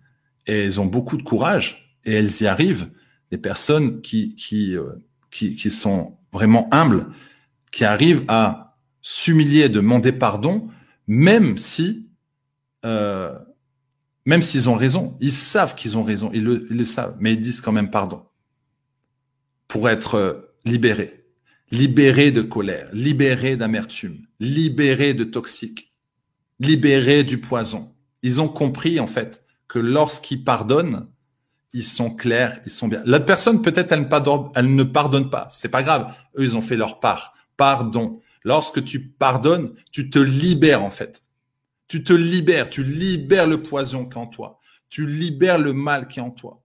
[0.46, 2.90] et elles ont beaucoup de courage, et elles y arrivent,
[3.32, 4.94] des personnes qui, qui, euh,
[5.32, 7.08] qui, sont vraiment humbles,
[7.72, 10.70] qui arrivent à s'humilier, demander pardon,
[11.08, 12.10] même si
[12.86, 13.38] euh,
[14.28, 17.62] même s'ils ont raison, ils savent qu'ils ont raison, ils le, savent, mais ils disent
[17.62, 18.26] quand même pardon.
[19.70, 21.24] Pour être euh, libérés.
[21.72, 25.94] Libérés de colère, libérés d'amertume, libérés de toxiques,
[26.60, 27.96] libérés du poison.
[28.22, 31.08] Ils ont compris, en fait, que lorsqu'ils pardonnent,
[31.72, 33.02] ils sont clairs, ils sont bien.
[33.06, 34.10] L'autre personne, peut-être, elle,
[34.56, 35.48] elle ne pardonne pas.
[35.50, 36.14] C'est pas grave.
[36.38, 37.34] Eux, ils ont fait leur part.
[37.56, 38.20] Pardon.
[38.44, 41.22] Lorsque tu pardonnes, tu te libères, en fait.
[41.88, 46.08] Tu te libères, tu libères le poison qui est en toi, tu libères le mal
[46.08, 46.64] qui est en toi.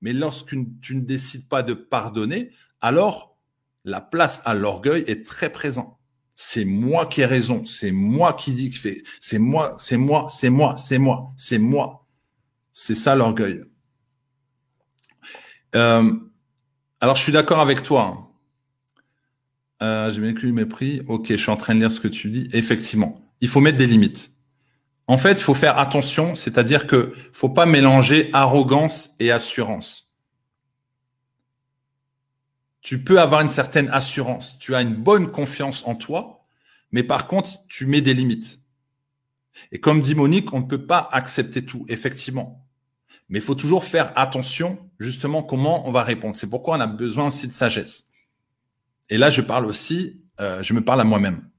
[0.00, 3.36] Mais lorsque tu ne décides pas de pardonner, alors
[3.84, 5.96] la place à l'orgueil est très présente.
[6.34, 10.26] C'est moi qui ai raison, c'est moi qui dis que fait, c'est moi, c'est moi,
[10.30, 12.06] c'est moi, c'est moi, c'est moi.
[12.72, 13.62] C'est ça l'orgueil.
[15.74, 16.12] Euh,
[17.00, 18.02] alors je suis d'accord avec toi.
[18.06, 18.26] Hein.
[19.82, 21.02] Euh, J'ai bien cru mépris.
[21.08, 22.48] Ok, je suis en train de lire ce que tu dis.
[22.52, 24.30] Effectivement, il faut mettre des limites.
[25.10, 30.14] En fait, il faut faire attention, c'est-à-dire que faut pas mélanger arrogance et assurance.
[32.80, 36.46] Tu peux avoir une certaine assurance, tu as une bonne confiance en toi,
[36.92, 38.60] mais par contre, tu mets des limites.
[39.72, 42.64] Et comme dit Monique, on ne peut pas accepter tout, effectivement.
[43.28, 46.36] Mais il faut toujours faire attention, justement, comment on va répondre.
[46.36, 48.10] C'est pourquoi on a besoin aussi de sagesse.
[49.08, 51.50] Et là, je parle aussi, euh, je me parle à moi-même.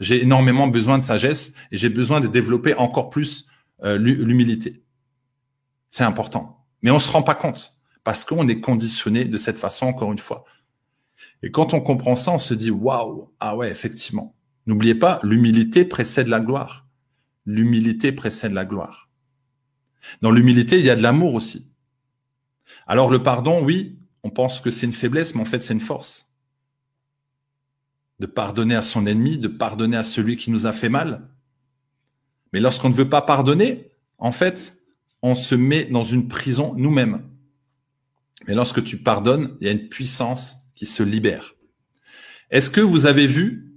[0.00, 3.48] J'ai énormément besoin de sagesse et j'ai besoin de développer encore plus
[3.84, 4.84] euh, l'humilité.
[5.90, 6.66] C'est important.
[6.82, 10.18] Mais on se rend pas compte parce qu'on est conditionné de cette façon, encore une
[10.18, 10.44] fois.
[11.42, 14.34] Et quand on comprend ça, on se dit, waouh, ah ouais, effectivement.
[14.66, 16.86] N'oubliez pas, l'humilité précède la gloire.
[17.46, 19.10] L'humilité précède la gloire.
[20.22, 21.72] Dans l'humilité, il y a de l'amour aussi.
[22.86, 25.80] Alors le pardon, oui, on pense que c'est une faiblesse, mais en fait, c'est une
[25.80, 26.33] force
[28.20, 31.28] de pardonner à son ennemi, de pardonner à celui qui nous a fait mal.
[32.52, 34.78] Mais lorsqu'on ne veut pas pardonner, en fait,
[35.22, 37.22] on se met dans une prison nous-mêmes.
[38.46, 41.54] Mais lorsque tu pardonnes, il y a une puissance qui se libère.
[42.50, 43.72] Est-ce que vous avez vu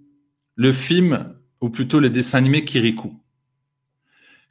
[0.55, 3.19] le film, ou plutôt le dessin animé Kirikou?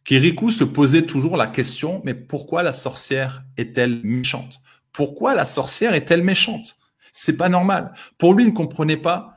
[0.04, 4.60] Kirikou se posait toujours la question, mais pourquoi la sorcière est-elle méchante?
[4.92, 6.78] Pourquoi la sorcière est-elle méchante?
[7.12, 7.92] C'est pas normal.
[8.18, 9.35] Pour lui, il ne comprenait pas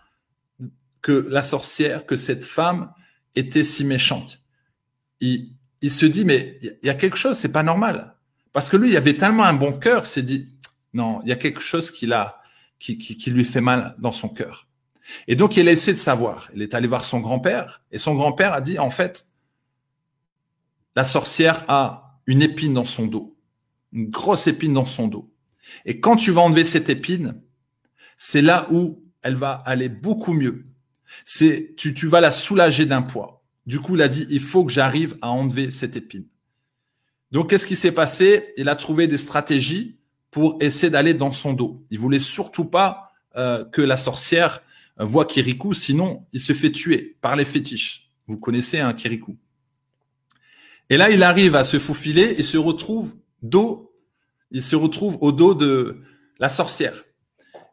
[1.02, 2.92] que la sorcière, que cette femme
[3.36, 4.42] était si méchante.
[5.22, 5.56] Il,
[5.88, 8.16] se dit, mais il y a quelque chose, c'est pas normal.
[8.54, 10.50] Parce que lui, il avait tellement un bon cœur, s'est dit,
[10.94, 12.38] non, il y a quelque chose qui, a,
[12.80, 14.68] qui, qui, qui lui fait mal dans son cœur.
[15.28, 16.50] Et donc, il a essayé de savoir.
[16.54, 19.28] Il est allé voir son grand-père, et son grand-père a dit, en fait,
[20.96, 23.38] la sorcière a une épine dans son dos,
[23.94, 25.32] une grosse épine dans son dos.
[25.86, 27.42] Et quand tu vas enlever cette épine,
[28.18, 30.69] c'est là où elle va aller beaucoup mieux.
[31.26, 33.44] C'est tu, tu vas la soulager d'un poids.
[33.66, 36.26] Du coup, il a dit il faut que j'arrive à enlever cette épine.
[37.32, 38.54] Donc, qu'est-ce qui s'est passé?
[38.58, 40.00] Il a trouvé des stratégies
[40.32, 41.86] pour essayer d'aller dans son dos.
[41.92, 44.62] Il voulait surtout pas euh, que la sorcière
[44.98, 48.12] voit Kirikou, sinon il se fait tuer par les fétiches.
[48.28, 49.38] Vous connaissez un hein, Kirikou.
[50.90, 53.94] Et là, il arrive à se faufiler et se retrouve dos,
[54.52, 56.02] il se retrouve au dos de
[56.40, 57.04] la sorcière.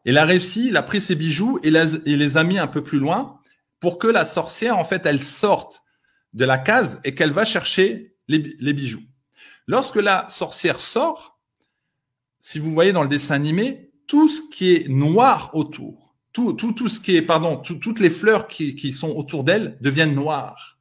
[0.07, 2.97] Il a réussi, il a pris ses bijoux et, les a mis un peu plus
[2.97, 3.41] loin
[3.81, 5.83] pour que la sorcière, en fait, elle sorte
[6.31, 9.03] de la case et qu'elle va chercher les bijoux.
[9.67, 11.41] Lorsque la sorcière sort,
[12.39, 16.71] si vous voyez dans le dessin animé, tout ce qui est noir autour, tout, tout,
[16.71, 20.79] tout ce qui est, pardon, toutes les fleurs qui sont autour d'elle deviennent noires.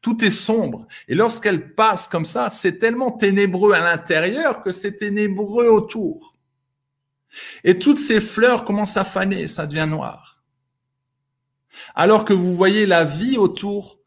[0.00, 0.86] Tout est sombre.
[1.08, 6.38] Et lorsqu'elle passe comme ça, c'est tellement ténébreux à l'intérieur que c'est ténébreux autour.
[7.64, 10.42] Et toutes ces fleurs commencent à faner, ça devient noir.
[11.94, 13.98] Alors que vous voyez la vie autour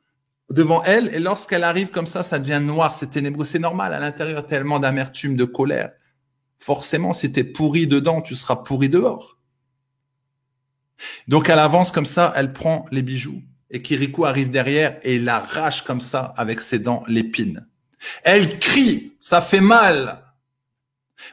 [0.49, 3.99] devant elle, et lorsqu'elle arrive comme ça, ça devient noir, c'est ténébreux, c'est normal, à
[3.99, 5.91] l'intérieur, tellement d'amertume, de colère.
[6.59, 9.39] Forcément, si t'es pourri dedans, tu seras pourri dehors.
[11.27, 15.27] Donc elle avance comme ça, elle prend les bijoux, et Kirikou arrive derrière et il
[15.27, 17.67] arrache comme ça avec ses dents l'épine.
[18.23, 20.23] Elle crie, ça fait mal.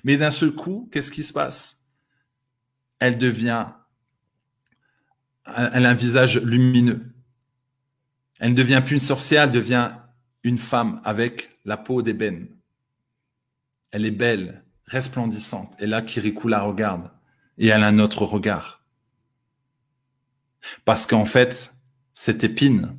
[0.05, 1.81] Mais d'un seul coup, qu'est-ce qui se passe?
[3.02, 3.66] Elle devient,
[5.44, 7.12] elle a un visage lumineux.
[8.38, 9.90] Elle ne devient plus une sorcière, elle devient
[10.44, 12.46] une femme avec la peau d'ébène.
[13.90, 15.74] Elle est belle, resplendissante.
[15.80, 17.10] Et là, Kirikou la regarde
[17.58, 18.84] et elle a un autre regard.
[20.84, 21.74] Parce qu'en fait,
[22.14, 22.96] cette épine,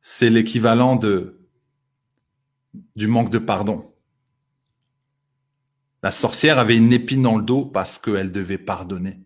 [0.00, 1.46] c'est l'équivalent de,
[2.96, 3.91] du manque de pardon.
[6.02, 9.20] La sorcière avait une épine dans le dos parce qu'elle devait pardonner.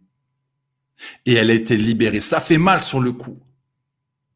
[1.25, 2.21] Et elle a été libérée.
[2.21, 3.41] Ça fait mal sur le coup.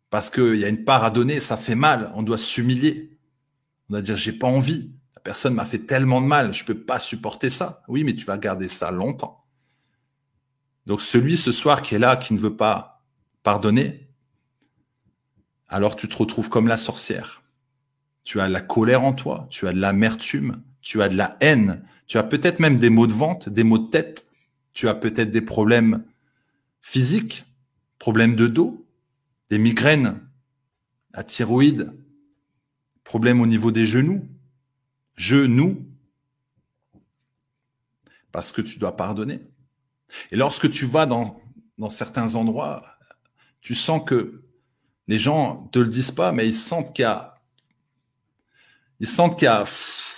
[0.08, 3.16] Parce qu'il y a une part à donner, ça fait mal, on doit s'humilier.
[3.88, 4.90] On doit dire, j'ai pas envie.
[5.14, 7.82] La personne m'a fait tellement de mal, je peux pas supporter ça.
[7.88, 9.44] Oui, mais tu vas garder ça longtemps.
[10.86, 13.04] Donc celui ce soir qui est là, qui ne veut pas
[13.42, 14.08] pardonner,
[15.68, 17.42] alors tu te retrouves comme la sorcière.
[18.24, 21.84] Tu as la colère en toi, tu as de l'amertume, tu as de la haine,
[22.06, 24.30] tu as peut-être même des maux de vente, des maux de tête,
[24.72, 26.04] tu as peut-être des problèmes
[26.80, 27.44] physiques,
[27.98, 28.86] problèmes de dos,
[29.50, 30.20] des migraines,
[31.12, 31.92] la thyroïde,
[33.04, 34.26] problème au niveau des genoux,
[35.16, 35.86] genoux,
[38.32, 39.40] parce que tu dois pardonner.
[40.30, 41.40] Et lorsque tu vas dans,
[41.78, 42.84] dans certains endroits,
[43.60, 44.44] tu sens que
[45.08, 47.39] les gens te le disent pas, mais ils sentent qu'il y a,
[49.00, 49.64] ils sentent qu'il y a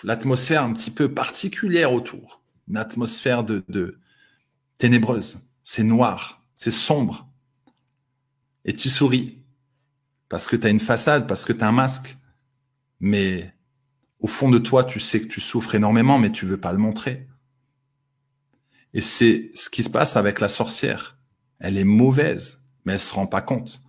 [0.03, 3.99] l'atmosphère un petit peu particulière autour, une atmosphère de,
[4.79, 5.49] ténébreuse.
[5.62, 7.29] C'est noir, c'est sombre
[8.64, 9.38] et tu souris
[10.29, 12.16] parce que tu as une façade, parce que tu as un masque.
[13.01, 13.55] Mais
[14.18, 16.79] au fond de toi, tu sais que tu souffres énormément, mais tu veux pas le
[16.79, 17.29] montrer.
[18.95, 21.18] Et c'est ce qui se passe avec la sorcière.
[21.59, 23.83] Elle est mauvaise, mais elle se rend pas compte.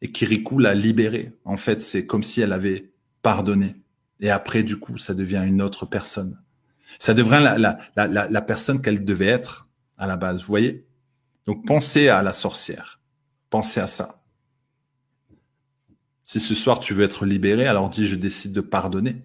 [0.00, 1.32] Et Kirikou l'a libérée.
[1.44, 3.76] En fait, c'est comme si elle avait pardonné.
[4.22, 6.40] Et après, du coup, ça devient une autre personne.
[6.98, 10.40] Ça devient la, la, personne qu'elle devait être à la base.
[10.40, 10.86] Vous voyez?
[11.46, 13.00] Donc, pensez à la sorcière.
[13.50, 14.22] Pensez à ça.
[16.22, 19.16] Si ce soir tu veux être libéré, alors dis je décide de pardonner.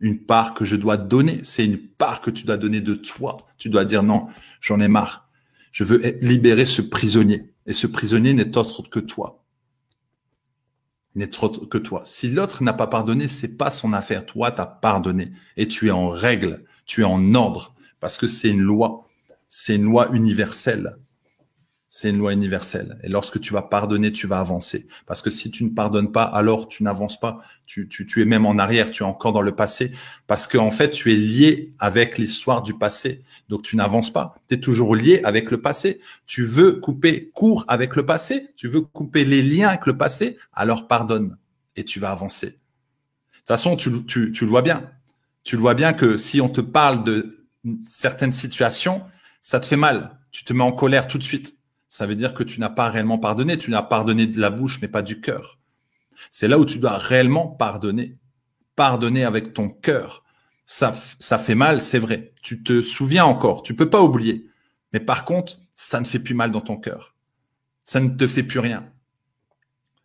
[0.00, 3.46] Une part que je dois donner, c'est une part que tu dois donner de toi.
[3.56, 4.26] Tu dois dire non,
[4.60, 5.30] j'en ai marre.
[5.70, 7.54] Je veux libérer ce prisonnier.
[7.66, 9.43] Et ce prisonnier n'est autre que toi.
[11.14, 12.02] N'est autre que toi.
[12.04, 14.26] Si l'autre n'a pas pardonné, c'est pas son affaire.
[14.26, 15.32] Toi, tu as pardonné.
[15.56, 16.64] Et tu es en règle.
[16.86, 17.74] Tu es en ordre.
[18.00, 19.08] Parce que c'est une loi.
[19.48, 20.96] C'est une loi universelle.
[21.96, 22.98] C'est une loi universelle.
[23.04, 24.88] Et lorsque tu vas pardonner, tu vas avancer.
[25.06, 27.40] Parce que si tu ne pardonnes pas, alors tu n'avances pas.
[27.66, 29.92] Tu, tu, es même en arrière, tu es encore dans le passé.
[30.26, 33.22] Parce qu'en en fait, tu es lié avec l'histoire du passé.
[33.48, 34.34] Donc tu n'avances pas.
[34.48, 36.00] Tu es toujours lié avec le passé.
[36.26, 38.48] Tu veux couper court avec le passé.
[38.56, 40.36] Tu veux couper les liens avec le passé.
[40.52, 41.38] Alors pardonne.
[41.76, 42.48] Et tu vas avancer.
[42.48, 42.52] De
[43.36, 44.90] toute façon, tu le vois bien.
[45.44, 47.30] Tu le vois bien que si on te parle de
[47.86, 49.00] certaines situations,
[49.42, 50.18] ça te fait mal.
[50.32, 51.54] Tu te mets en colère tout de suite
[51.94, 53.56] ça veut dire que tu n'as pas réellement pardonné.
[53.56, 55.60] Tu n'as pardonné de la bouche, mais pas du cœur.
[56.32, 58.18] C'est là où tu dois réellement pardonner.
[58.74, 60.24] Pardonner avec ton cœur.
[60.66, 62.32] Ça, ça fait mal, c'est vrai.
[62.42, 63.62] Tu te souviens encore.
[63.62, 64.50] Tu peux pas oublier.
[64.92, 67.14] Mais par contre, ça ne fait plus mal dans ton cœur.
[67.84, 68.90] Ça ne te fait plus rien.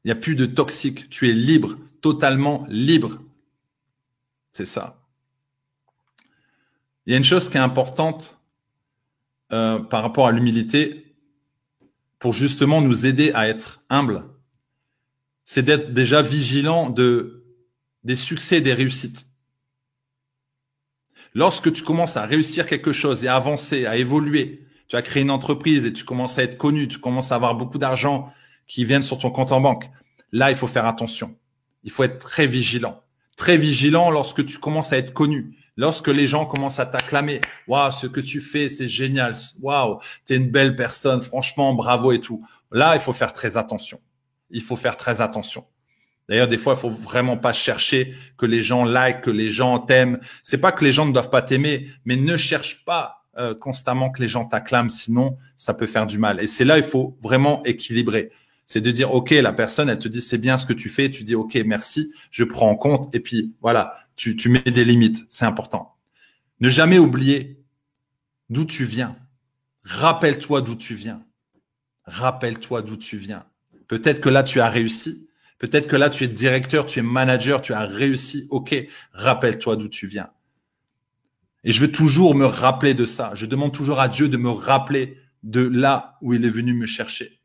[0.04, 1.10] Il n'y a plus de toxique.
[1.10, 1.76] Tu es libre.
[2.02, 3.18] totalement libre.
[4.52, 5.02] C'est ça.
[7.08, 8.40] Il y a une chose qui est importante
[9.54, 11.09] euh, par rapport à l'humilité
[12.20, 14.26] pour justement nous aider à être humble.
[15.46, 17.46] C'est d'être déjà vigilant de,
[18.04, 19.26] des succès, des réussites.
[21.34, 25.24] Lorsque tu commences à réussir quelque chose et à avancer, à évoluer, tu as créé
[25.24, 28.34] une entreprise et tu commences à être connu, tu commences à avoir beaucoup d'argent
[28.68, 29.90] qui viennent sur ton compte en banque.
[30.32, 31.38] Là, il faut faire attention.
[31.84, 33.02] Il faut être très vigilant.
[33.38, 35.56] Très vigilant lorsque tu commences à être connu.
[35.80, 37.40] Lorsque les gens commencent à t'acclamer.
[37.66, 39.34] Waouh, ce que tu fais, c'est génial.
[39.62, 41.22] Waouh, tu es une belle personne.
[41.22, 42.46] Franchement, bravo et tout.
[42.70, 44.02] Là, il faut faire très attention.
[44.50, 45.64] Il faut faire très attention.
[46.28, 49.80] D'ailleurs, des fois, il faut vraiment pas chercher que les gens like, que les gens
[49.80, 50.20] t'aiment.
[50.44, 54.10] C'est pas que les gens ne doivent pas t'aimer, mais ne cherche pas euh, constamment
[54.10, 56.44] que les gens t'acclament, sinon ça peut faire du mal.
[56.44, 58.32] Et c'est là, il faut vraiment équilibrer.
[58.72, 61.10] C'est de dire, OK, la personne, elle te dit, c'est bien ce que tu fais.
[61.10, 63.16] Tu dis, OK, merci, je prends en compte.
[63.16, 65.26] Et puis, voilà, tu, tu mets des limites.
[65.28, 65.96] C'est important.
[66.60, 67.64] Ne jamais oublier
[68.52, 69.16] d'où tu viens.
[69.82, 71.24] Rappelle-toi d'où tu viens.
[72.04, 73.44] Rappelle-toi d'où tu viens.
[73.88, 75.28] Peut-être que là, tu as réussi.
[75.58, 78.46] Peut-être que là, tu es directeur, tu es manager, tu as réussi.
[78.52, 78.76] OK,
[79.14, 80.30] rappelle-toi d'où tu viens.
[81.64, 83.32] Et je veux toujours me rappeler de ça.
[83.34, 86.86] Je demande toujours à Dieu de me rappeler de là où il est venu me
[86.86, 87.39] chercher.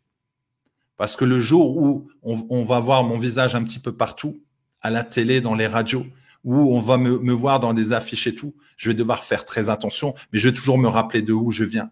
[0.96, 4.40] Parce que le jour où on, va voir mon visage un petit peu partout,
[4.80, 6.06] à la télé, dans les radios,
[6.44, 9.70] où on va me, voir dans des affiches et tout, je vais devoir faire très
[9.70, 11.90] attention, mais je vais toujours me rappeler de où je viens.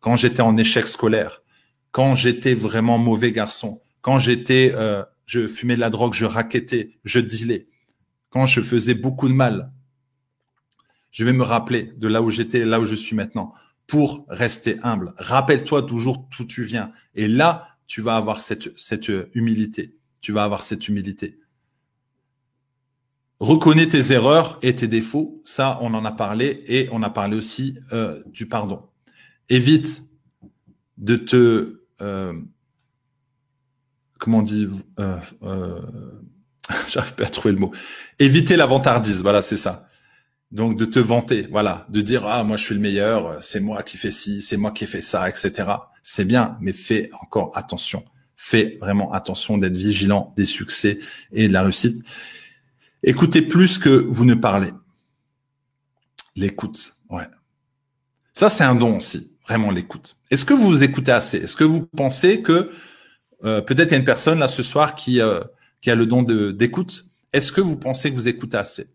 [0.00, 1.42] Quand j'étais en échec scolaire,
[1.90, 6.98] quand j'étais vraiment mauvais garçon, quand j'étais euh, je fumais de la drogue, je raquettais,
[7.04, 7.68] je dealais.
[8.30, 9.72] Quand je faisais beaucoup de mal,
[11.10, 13.52] je vais me rappeler de là où j'étais, là où je suis maintenant,
[13.86, 15.14] pour rester humble.
[15.16, 16.92] Rappelle-toi toujours d'où tu viens.
[17.14, 19.96] Et là, tu vas avoir cette, humilité.
[20.20, 21.38] Tu vas avoir cette humilité.
[23.38, 25.40] Reconnais tes erreurs et tes défauts.
[25.44, 28.82] Ça, on en a parlé et on a parlé aussi euh, du pardon.
[29.48, 30.02] Évite
[30.96, 32.32] de te euh,
[34.18, 34.68] comment dit,
[34.98, 35.80] euh, euh,
[36.88, 37.72] j'arrive pas à trouver le mot.
[38.18, 39.88] Éviter la vantardise, voilà, c'est ça.
[40.52, 43.82] Donc de te vanter, voilà, de dire ah moi je suis le meilleur, c'est moi
[43.82, 45.50] qui fais ci, c'est moi qui ai fait ça, etc.
[46.08, 48.04] C'est bien, mais fais encore attention.
[48.36, 51.00] Fais vraiment attention d'être vigilant des succès
[51.32, 52.06] et de la réussite.
[53.02, 54.70] Écoutez plus que vous ne parlez.
[56.36, 57.26] L'écoute, ouais.
[58.32, 60.16] Ça c'est un don aussi, vraiment l'écoute.
[60.30, 61.38] Est-ce que vous écoutez assez?
[61.38, 62.70] Est-ce que vous pensez que
[63.42, 65.40] euh, peut-être il y a une personne là ce soir qui, euh,
[65.80, 67.06] qui a le don d'écoute?
[67.32, 68.86] Est-ce que vous pensez que vous écoutez assez?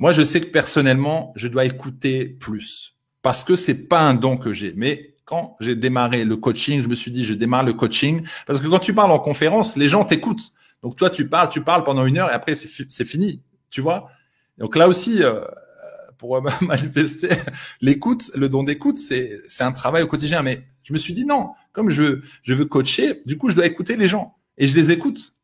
[0.00, 4.36] Moi, je sais que personnellement, je dois écouter plus parce que c'est pas un don
[4.36, 4.72] que j'ai.
[4.74, 8.60] Mais quand j'ai démarré le coaching, je me suis dit, je démarre le coaching parce
[8.60, 10.52] que quand tu parles en conférence, les gens t'écoutent.
[10.82, 14.08] Donc toi, tu parles, tu parles pendant une heure et après c'est fini, tu vois?
[14.58, 15.44] Donc là aussi, euh,
[16.18, 17.30] pour manifester
[17.80, 20.42] l'écoute, le don d'écoute, c'est un travail au quotidien.
[20.42, 23.56] Mais je me suis dit non, comme je veux, je veux coacher, du coup je
[23.56, 25.34] dois écouter les gens et je les écoute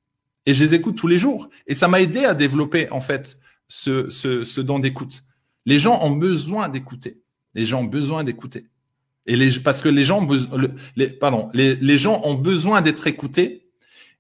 [0.47, 3.39] et je les écoute tous les jours et ça m'a aidé à développer en fait
[3.69, 5.25] ce ce, ce don d'écoute.
[5.67, 7.21] Les gens ont besoin d'écouter.
[7.55, 8.67] Les gens ont besoin d'écouter.
[9.29, 10.27] Et parce que les gens,
[11.21, 13.71] pardon, les, gens ont besoin d'être écoutés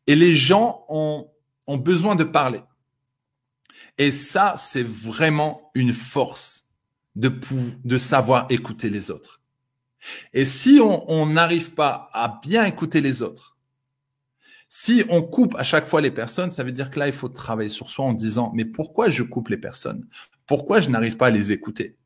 [0.07, 1.29] et les gens ont,
[1.79, 2.61] besoin de parler.
[3.97, 6.75] Et ça, c'est vraiment une force
[7.17, 9.41] de savoir écouter les autres.
[10.33, 13.59] Et si on n'arrive pas à bien écouter les autres,
[14.69, 17.31] si on coupe à chaque fois les personnes, ça veut dire que là, il faut
[17.31, 20.07] travailler sur soi en disant, mais pourquoi je coupe les personnes?
[20.47, 21.97] Pourquoi je n'arrive pas à les écouter?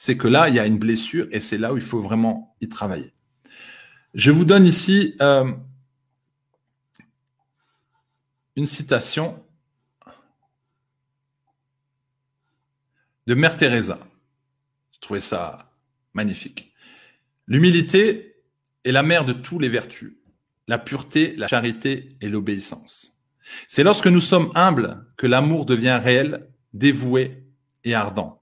[0.00, 2.54] C'est que là, il y a une blessure et c'est là où il faut vraiment
[2.60, 3.12] y travailler.
[4.14, 5.52] Je vous donne ici euh,
[8.54, 9.44] une citation
[13.26, 13.98] de Mère Teresa.
[14.92, 15.72] Je trouvais ça
[16.14, 16.72] magnifique.
[17.48, 18.36] L'humilité
[18.84, 20.16] est la mère de toutes les vertus,
[20.68, 23.24] la pureté, la charité et l'obéissance.
[23.66, 27.48] C'est lorsque nous sommes humbles que l'amour devient réel, dévoué
[27.82, 28.37] et ardent.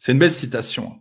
[0.00, 0.98] C'est une belle citation.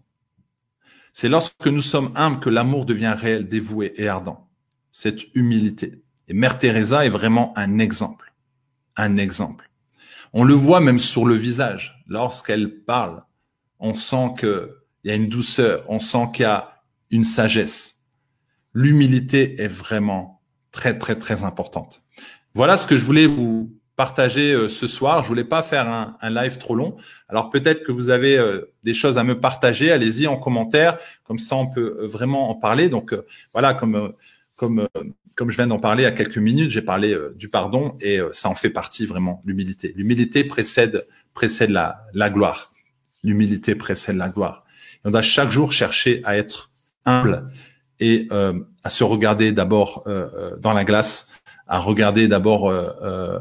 [1.14, 4.50] C'est lorsque nous sommes humbles que l'amour devient réel, dévoué et ardent.
[4.92, 6.04] Cette humilité.
[6.28, 8.34] Et Mère Teresa est vraiment un exemple.
[8.98, 9.72] Un exemple.
[10.34, 12.04] On le voit même sur le visage.
[12.08, 13.24] Lorsqu'elle parle,
[13.80, 14.68] on sent qu'il
[15.06, 18.04] y a une douceur, on sent qu'il y a une sagesse.
[18.74, 20.42] L'humilité est vraiment
[20.72, 22.04] très, très, très importante.
[22.54, 25.24] Voilà ce que je voulais vous partager euh, ce soir.
[25.24, 26.96] Je voulais pas faire un, live trop long.
[27.28, 29.92] Alors peut-être que vous avez euh, des choses à me partager.
[29.92, 30.98] Allez-y en commentaire.
[31.24, 32.90] Comme ça, on peut euh, vraiment en parler.
[32.90, 33.14] Donc
[33.54, 34.14] voilà, comme
[34.60, 35.04] comme euh,
[35.36, 38.30] comme je viens d'en parler à quelques minutes, j'ai parlé euh, du pardon et euh,
[38.34, 39.94] ça en fait partie vraiment l'humilité.
[39.96, 42.72] L'humilité précède précède la la gloire.
[43.24, 44.66] L'humilité précède la gloire.
[45.06, 46.72] on doit chaque jour chercher à être
[47.06, 47.48] humble
[48.02, 50.08] et à se regarder d'abord
[50.62, 51.30] dans la glace,
[51.70, 52.74] à regarder d'abord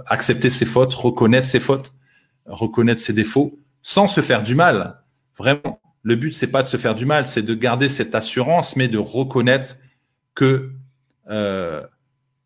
[0.07, 1.95] accepter ses fautes, reconnaître ses fautes,
[2.47, 5.03] reconnaître ses défauts, sans se faire du mal.
[5.37, 8.76] Vraiment, le but c'est pas de se faire du mal, c'est de garder cette assurance,
[8.76, 9.76] mais de reconnaître
[10.35, 10.72] que
[11.31, 11.83] euh,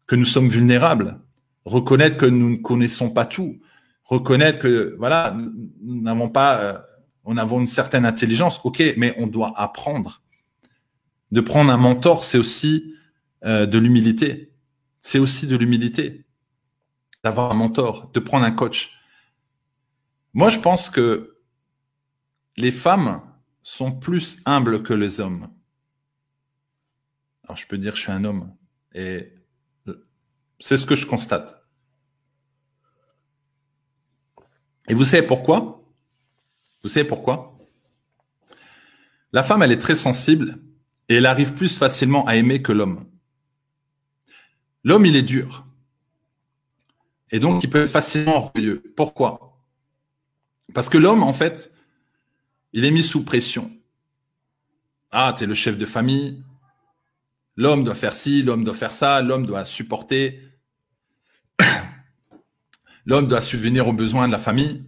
[0.06, 1.18] que nous sommes vulnérables,
[1.64, 3.60] reconnaître que nous ne connaissons pas tout,
[4.04, 5.36] reconnaître que voilà,
[5.82, 6.78] nous n'avons pas, euh,
[7.24, 10.22] on avons une certaine intelligence, ok, mais on doit apprendre.
[11.30, 12.94] De prendre un mentor, c'est aussi
[13.44, 14.51] euh, de l'humilité.
[15.02, 16.24] C'est aussi de l'humilité
[17.22, 18.98] d'avoir un mentor, de prendre un coach.
[20.32, 21.38] Moi, je pense que
[22.56, 23.20] les femmes
[23.62, 25.48] sont plus humbles que les hommes.
[27.44, 28.56] Alors, je peux dire, je suis un homme.
[28.94, 29.34] Et
[30.58, 31.62] c'est ce que je constate.
[34.88, 35.84] Et vous savez pourquoi?
[36.82, 37.58] Vous savez pourquoi?
[39.32, 40.58] La femme, elle est très sensible
[41.08, 43.11] et elle arrive plus facilement à aimer que l'homme.
[44.84, 45.66] L'homme, il est dur.
[47.30, 48.82] Et donc, il peut être facilement orgueilleux.
[48.96, 49.58] Pourquoi?
[50.74, 51.74] Parce que l'homme, en fait,
[52.72, 53.70] il est mis sous pression.
[55.10, 56.42] Ah, tu es le chef de famille,
[57.56, 60.40] L'homme doit faire ci, l'homme doit faire ça, l'homme doit supporter.
[63.04, 64.84] l'homme doit subvenir aux besoins de la famille.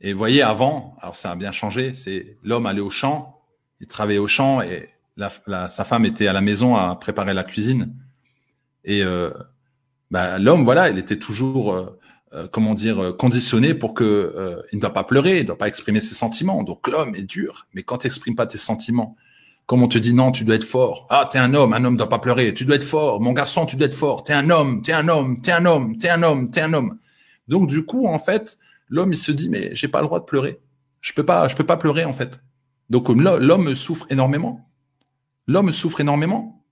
[0.00, 3.42] Et voyez, avant, alors ça a bien changé, c'est l'homme allait au champ,
[3.80, 7.96] il travaillait au champ et sa femme était à la maison à préparer la cuisine.
[8.84, 9.30] Et euh,
[10.10, 11.98] bah, l'homme, voilà, il était toujours, euh,
[12.34, 15.68] euh, comment dire, conditionné pour que il ne doit pas pleurer, il ne doit pas
[15.68, 16.62] exprimer ses sentiments.
[16.62, 19.16] Donc l'homme est dur, mais quand tu n'exprimes pas tes sentiments,
[19.66, 21.06] comme on te dit non, tu dois être fort.
[21.08, 22.52] Ah, t'es un homme, un homme doit pas pleurer.
[22.52, 24.22] Tu dois être fort, mon garçon, tu dois être fort.
[24.22, 26.98] T'es un homme, t'es un homme, t'es un homme, t'es un homme, t'es un homme.
[27.48, 28.58] Donc du coup, en fait,
[28.88, 30.60] l'homme il se dit mais j'ai pas le droit de pleurer.
[31.00, 32.40] Je peux pas, je peux pas pleurer en fait.
[32.90, 34.68] Donc l'homme souffre énormément.
[35.46, 36.64] L'homme souffre énormément.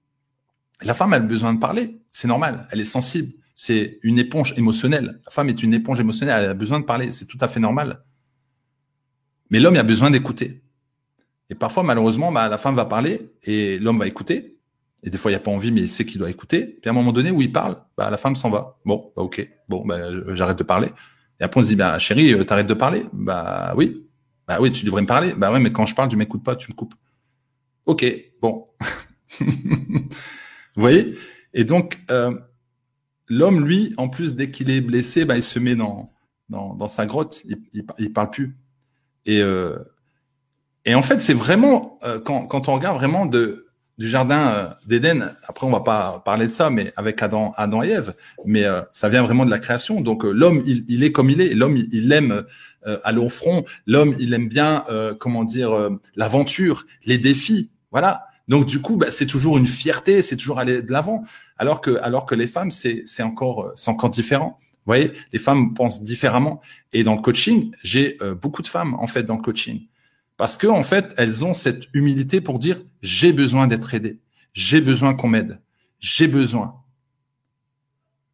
[0.83, 2.67] La femme a besoin de parler, c'est normal.
[2.71, 3.33] Elle est sensible.
[3.55, 5.21] C'est une éponge émotionnelle.
[5.25, 6.45] La femme est une éponge émotionnelle.
[6.45, 8.05] Elle a besoin de parler, c'est tout à fait normal.
[9.51, 10.63] Mais l'homme a besoin d'écouter.
[11.51, 14.59] Et parfois, malheureusement, bah, la femme va parler et l'homme va écouter.
[15.03, 16.79] Et des fois, il n'y a pas envie, mais il sait qu'il doit écouter.
[16.81, 18.79] Puis à un moment donné où il parle, bah, la femme s'en va.
[18.85, 19.99] Bon, bah, ok, bon, bah,
[20.35, 20.89] j'arrête de parler.
[21.41, 23.05] Et après, on se dit, bah, chérie, euh, t'arrêtes de parler?
[23.13, 24.07] Bah oui.
[24.47, 25.35] Bah oui, tu devrais me parler.
[25.35, 26.95] Bah ouais, mais quand je parle, tu m'écoutes pas, tu me coupes.
[27.87, 28.05] Ok,
[28.41, 28.69] bon.
[29.41, 29.47] Vous
[30.77, 31.15] voyez?
[31.55, 32.33] Et donc, euh,
[33.29, 36.11] l'homme, lui, en plus, dès qu'il est blessé, bah, il se met dans,
[36.89, 37.43] sa grotte.
[37.45, 38.57] Il, il, il parle plus.
[39.27, 39.79] Et euh,
[40.85, 43.55] et en fait, c'est vraiment euh, quand, on regarde vraiment du
[43.99, 45.31] jardin d'Éden.
[45.47, 47.53] Après, on va pas parler de ça, mais avec Adam,
[47.85, 48.15] et Ève.
[48.45, 50.01] Mais ça vient vraiment de la création.
[50.01, 51.55] Donc l'homme, il, il, est comme il est.
[51.55, 52.45] L'homme, il, aime
[53.05, 53.65] aller au front.
[53.87, 54.83] L'homme, il aime bien,
[55.21, 55.71] comment dire,
[56.17, 57.71] l'aventure, les défis.
[57.93, 58.27] Voilà.
[58.49, 61.25] Donc du coup, bah, c'est toujours une fierté, c'est toujours aller de l'avant.
[61.59, 64.59] Alors que alors que les femmes, c'est encore c'est encore différent.
[64.61, 66.61] Vous voyez, les femmes pensent différemment.
[66.93, 69.87] Et dans le coaching, j'ai beaucoup de femmes en fait dans le coaching
[70.43, 74.19] parce que en fait, elles ont cette humilité pour dire j'ai besoin d'être aidé,
[74.53, 75.61] j'ai besoin qu'on m'aide,
[76.01, 76.83] j'ai besoin.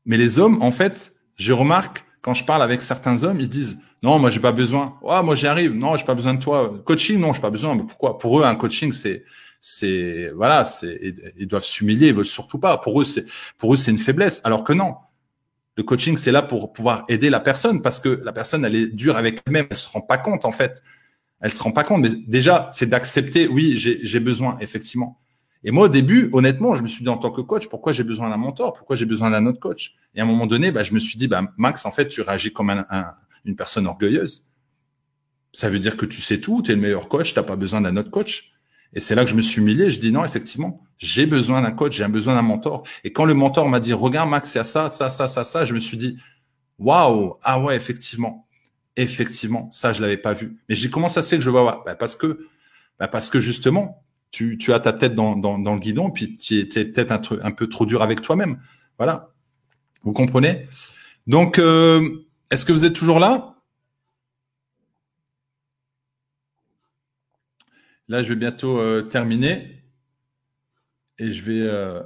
[0.06, 3.82] Mais les hommes, en fait, je remarque quand je parle avec certains hommes, ils disent
[4.02, 4.96] non, moi j'ai pas besoin.
[5.02, 5.74] Ouais, moi j'y arrive.
[5.74, 6.80] Non, j'ai pas besoin de toi.
[6.84, 7.74] Coaching, non, j'ai pas besoin.
[7.74, 8.16] Mais pourquoi?
[8.16, 9.24] Pour eux, un coaching, c'est
[9.60, 12.78] c'est voilà, c'est ils doivent s'humilier, ils veulent surtout pas.
[12.78, 14.40] Pour eux, c'est pour eux c'est une faiblesse.
[14.44, 14.96] Alors que non.
[15.76, 18.88] Le coaching, c'est là pour pouvoir aider la personne parce que la personne, elle est
[18.88, 20.82] dure avec elle-même, elle se rend pas compte en fait
[21.40, 22.02] elle se rend pas compte.
[22.02, 25.20] Mais déjà, c'est d'accepter, oui, j'ai besoin, effectivement.
[25.64, 28.04] Et moi, au début, honnêtement, je me suis dit en tant que coach, pourquoi j'ai
[28.04, 28.74] besoin d'un mentor?
[28.74, 29.96] Pourquoi j'ai besoin d'un autre coach?
[30.14, 32.20] Et à un moment donné, bah, je me suis dit, bah, Max, en fait, tu
[32.22, 32.84] réagis comme un,
[33.44, 34.48] une personne orgueilleuse.
[35.52, 37.56] Ça veut dire que tu sais tout, tu es le meilleur coach, tu n'as pas
[37.56, 38.52] besoin d'un autre coach.
[38.94, 39.90] Et c'est là que je me suis humilié.
[39.90, 42.84] Je dis non, effectivement, j'ai besoin d'un coach, j'ai besoin d'un mentor.
[43.04, 45.44] Et quand le mentor m'a dit, regarde Max, il y a ça, ça, ça, ça,
[45.44, 46.16] ça, je me suis dit,
[46.78, 48.48] waouh, ah ouais, effectivement
[48.98, 50.58] effectivement, ça, je l'avais pas vu.
[50.68, 52.46] Mais j'ai comment ça c'est que je vois bah, Parce que,
[52.98, 57.12] bah, parce que justement, tu, as ta tête dans, le guidon, puis tu es, peut-être
[57.12, 58.58] un, un, peu trop dur avec toi-même.
[58.98, 59.30] Voilà.
[60.02, 60.66] Vous comprenez?
[61.26, 63.54] Donc, euh, est-ce que vous êtes toujours là?
[68.08, 69.82] Là, je vais bientôt euh, terminer
[71.18, 72.02] et je vais, euh,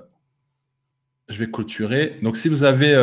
[1.28, 2.18] je vais clôturer.
[2.22, 2.94] Donc, si vous avez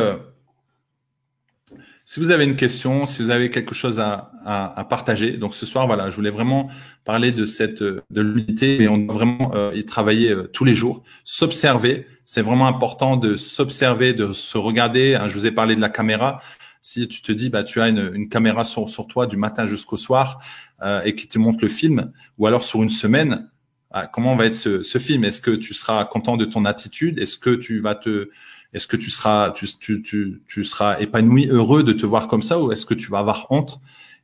[2.10, 5.68] si vous avez une question, si vous avez quelque chose à, à, partager, donc ce
[5.68, 6.68] soir, voilà, je voulais vraiment
[7.06, 10.74] parler de cette de l'unité, et on doit vraiment euh, y travailler euh, tous les
[10.74, 15.14] jours, s'observer, C'est vraiment important de s'observer, de se regarder.
[15.14, 16.40] Hein, je vous ai parlé de la caméra.
[16.82, 19.98] Si tu te dis, bah, tu as une, caméra sur, sur toi du matin jusqu'au
[19.98, 20.42] soir
[20.82, 23.50] euh, et qui te montre le film, ou alors sur une semaine,
[23.92, 25.24] ah, comment va être ce, film?
[25.24, 27.20] Est-ce que tu seras content de ton attitude?
[27.20, 28.30] Est-ce que tu vas te,
[28.74, 32.44] est-ce que tu seras, tu, tu, tu, tu, seras épanoui, heureux de te voir comme
[32.44, 33.82] ça, ou est-ce que tu vas avoir honte?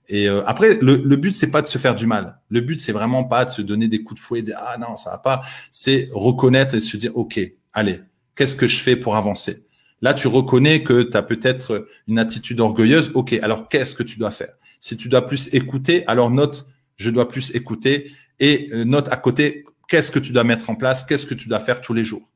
[0.07, 2.39] Et euh, après, le, le but c'est pas de se faire du mal.
[2.49, 4.95] Le but c'est vraiment pas de se donner des coups de fouet, dire ah non
[4.95, 5.41] ça va pas.
[5.71, 7.39] C'est reconnaître et se dire ok,
[7.73, 8.01] allez,
[8.35, 9.64] qu'est-ce que je fais pour avancer?
[10.05, 13.09] Là, tu reconnais que tu as peut-être une attitude orgueilleuse.
[13.15, 14.53] Ok, alors qu'est-ce que tu dois faire?
[14.79, 19.17] Si tu dois plus écouter, alors note je dois plus écouter et euh, note à
[19.17, 22.03] côté qu'est-ce que tu dois mettre en place, qu'est-ce que tu dois faire tous les
[22.03, 22.31] jours?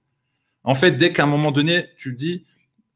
[0.64, 2.48] En fait, dès qu'à un moment donné, tu dis,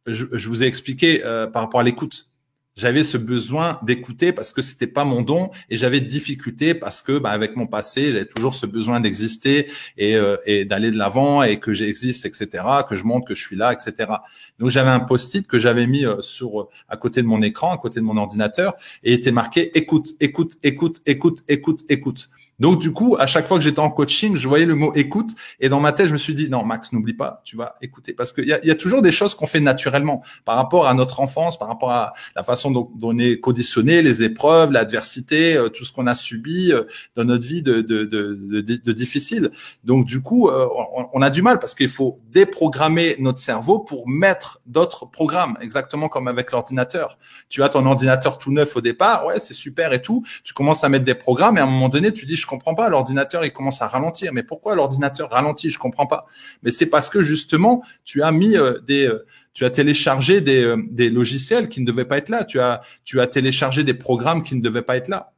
[0.08, 2.32] je, vous ai expliqué euh, par rapport à l'écoute,
[2.76, 7.02] j'avais ce besoin d'écouter parce que c'était pas mon don et j'avais de difficultés parce
[7.02, 9.68] que bah, avec mon passé j'ai toujours ce besoin d'exister
[9.98, 13.42] et, euh, et d'aller de l'avant et que j'existe etc que je montre que je
[13.42, 14.12] suis là etc
[14.60, 17.78] donc j'avais un post-it que j'avais mis euh, sur à côté de mon écran à
[17.78, 22.30] côté de mon ordinateur et était marqué écoute écoute écoute écoute écoute écoute
[22.60, 25.32] donc du coup, à chaque fois que j'étais en coaching, je voyais le mot écoute
[25.60, 28.14] et dans ma tête, je me suis dit non, Max, n'oublie pas, tu vas écouter
[28.14, 30.94] parce qu'il y a, y a toujours des choses qu'on fait naturellement par rapport à
[30.94, 35.70] notre enfance, par rapport à la façon dont, on est conditionné, les épreuves, l'adversité, euh,
[35.70, 36.84] tout ce qu'on a subi euh,
[37.16, 39.52] dans notre vie de, de, de, de, difficile.
[39.84, 40.68] Donc du coup, euh,
[41.14, 46.08] on, a du mal parce qu'il faut déprogrammer notre cerveau pour mettre d'autres programmes, exactement
[46.08, 47.18] comme avec l'ordinateur.
[47.50, 50.24] Tu as ton ordinateur tout neuf au départ, ouais, c'est super et tout.
[50.44, 52.76] Tu commences à mettre des programmes et à un moment donné, tu dis je comprends
[52.76, 54.32] pas, l'ordinateur il commence à ralentir.
[54.34, 55.70] Mais pourquoi l'ordinateur ralentit?
[55.70, 56.26] Je comprends pas.
[56.62, 60.64] Mais c'est parce que justement tu as mis euh, des, euh, tu as téléchargé des,
[60.64, 62.44] euh, des logiciels qui ne devaient pas être là.
[62.44, 65.34] Tu as, tu as téléchargé des programmes qui ne devaient pas être là.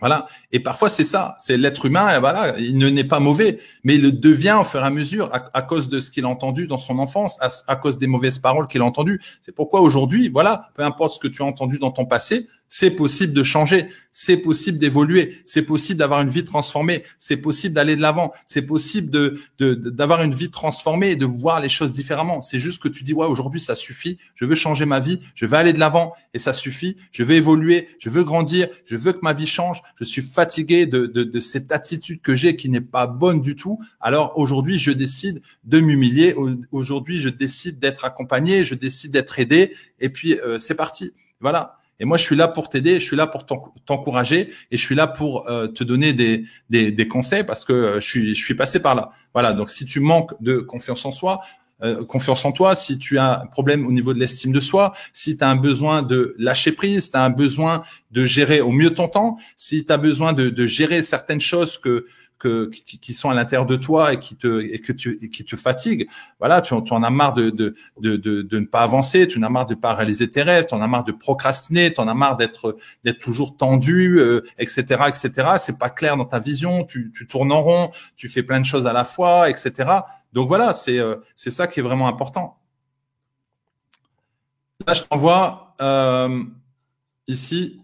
[0.00, 0.28] Voilà.
[0.52, 1.34] Et parfois, c'est ça.
[1.38, 2.16] C'est l'être humain.
[2.16, 2.56] Et voilà.
[2.58, 5.62] Il ne n'est pas mauvais, mais il le devient au fur et à mesure à,
[5.62, 8.68] cause de ce qu'il a entendu dans son enfance, à, à cause des mauvaises paroles
[8.68, 9.20] qu'il a entendues.
[9.42, 12.90] C'est pourquoi aujourd'hui, voilà, peu importe ce que tu as entendu dans ton passé, c'est
[12.90, 17.96] possible de changer, c'est possible d'évoluer, c'est possible d'avoir une vie transformée, c'est possible d'aller
[17.96, 22.40] de l'avant, c'est possible de d'avoir une vie transformée et de voir les choses différemment.
[22.40, 25.46] C'est juste que tu dis ouais aujourd'hui ça suffit, je veux changer ma vie, je
[25.46, 29.12] veux aller de l'avant et ça suffit, je veux évoluer, je veux grandir, je veux
[29.12, 32.68] que ma vie change, je suis fatigué de de, de cette attitude que j'ai qui
[32.70, 33.78] n'est pas bonne du tout.
[34.00, 36.34] Alors aujourd'hui je décide de m'humilier,
[36.72, 39.74] aujourd'hui je décide d'être accompagné, je décide d'être aidé.
[40.00, 41.12] Et puis euh, c'est parti.
[41.40, 41.77] Voilà.
[42.00, 44.94] Et moi, je suis là pour t'aider, je suis là pour t'encourager et je suis
[44.94, 48.54] là pour euh, te donner des, des, conseils parce que euh, je suis, je suis
[48.54, 49.10] passé par là.
[49.34, 49.52] Voilà.
[49.52, 51.40] Donc, si tu manques de confiance en soi,
[51.82, 54.92] euh, confiance en toi, si tu as un problème au niveau de l'estime de soi,
[55.12, 57.82] si tu as un besoin de lâcher prise, si tu as un besoin
[58.12, 62.06] de gérer au mieux ton temps, si tu as besoin de gérer certaines choses que
[62.38, 65.28] que, qui, qui, sont à l'intérieur de toi et qui te et que tu et
[65.28, 66.08] qui te fatiguent.
[66.38, 69.42] Voilà, tu, tu en as marre de de, de de, ne pas avancer, tu en
[69.42, 72.08] as marre de pas réaliser tes rêves, tu en as marre de procrastiner, tu en
[72.08, 75.48] as marre d'être d'être toujours tendu, euh, etc., etc.
[75.58, 78.66] C'est pas clair dans ta vision, tu, tu tournes en rond, tu fais plein de
[78.66, 79.90] choses à la fois, etc.
[80.32, 82.58] Donc voilà, c'est euh, c'est ça qui est vraiment important.
[84.86, 86.44] Là, je t'envoie euh,
[87.26, 87.80] ici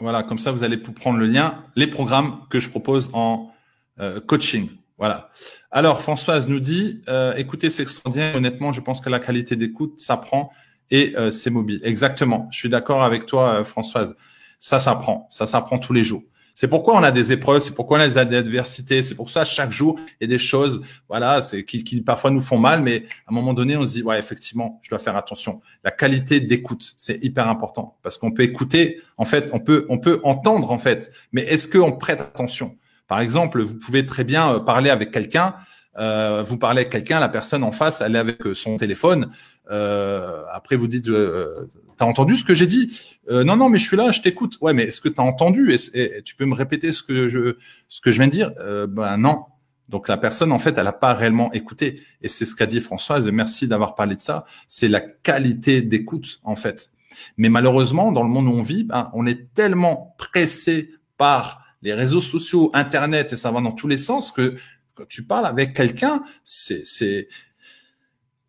[0.00, 3.53] voilà, comme ça, vous allez prendre le lien, les programmes que je propose en
[4.00, 4.70] euh, coaching.
[4.98, 5.30] Voilà.
[5.70, 8.36] Alors, Françoise nous dit, euh, écoutez, c'est extraordinaire.
[8.36, 10.50] Honnêtement, je pense que la qualité d'écoute s'apprend
[10.90, 11.80] et euh, c'est mobile.
[11.82, 12.48] Exactement.
[12.50, 14.16] Je suis d'accord avec toi, Françoise.
[14.58, 15.26] Ça s'apprend.
[15.30, 16.22] Ça s'apprend tous les jours.
[16.56, 19.44] C'est pourquoi on a des épreuves, c'est pourquoi on a des adversités, c'est pour ça
[19.44, 22.80] chaque jour il y a des choses, voilà, c'est qui, qui, parfois nous font mal,
[22.80, 25.60] mais à un moment donné on se dit ouais effectivement je dois faire attention.
[25.82, 29.98] La qualité d'écoute c'est hyper important parce qu'on peut écouter, en fait on peut on
[29.98, 32.76] peut entendre en fait, mais est-ce qu'on prête attention?
[33.06, 35.54] Par exemple, vous pouvez très bien euh, parler avec quelqu'un,
[35.96, 39.30] euh, vous parlez avec quelqu'un, la personne en face, elle est avec euh, son téléphone.
[39.68, 43.18] Après, vous dites, euh, t'as entendu ce que j'ai dit?
[43.30, 44.58] Non, non, mais je suis là, je t'écoute.
[44.60, 45.72] Ouais, mais est-ce que t'as entendu?
[45.72, 47.56] Et, Tu peux me répéter ce que je
[47.88, 48.52] ce que je viens de dire?
[48.88, 49.44] Ben non.
[49.88, 52.00] Donc la personne, en fait, elle n'a pas réellement écouté.
[52.22, 53.28] Et c'est ce qu'a dit Françoise.
[53.28, 54.44] Et merci d'avoir parlé de ça.
[54.68, 56.90] C'est la qualité d'écoute, en fait.
[57.36, 61.94] Mais malheureusement, dans le monde où on vit, ben, on est tellement pressé par les
[61.94, 64.56] réseaux sociaux, Internet, et ça va dans tous les sens, que
[64.94, 66.82] quand tu parles avec quelqu'un, c'est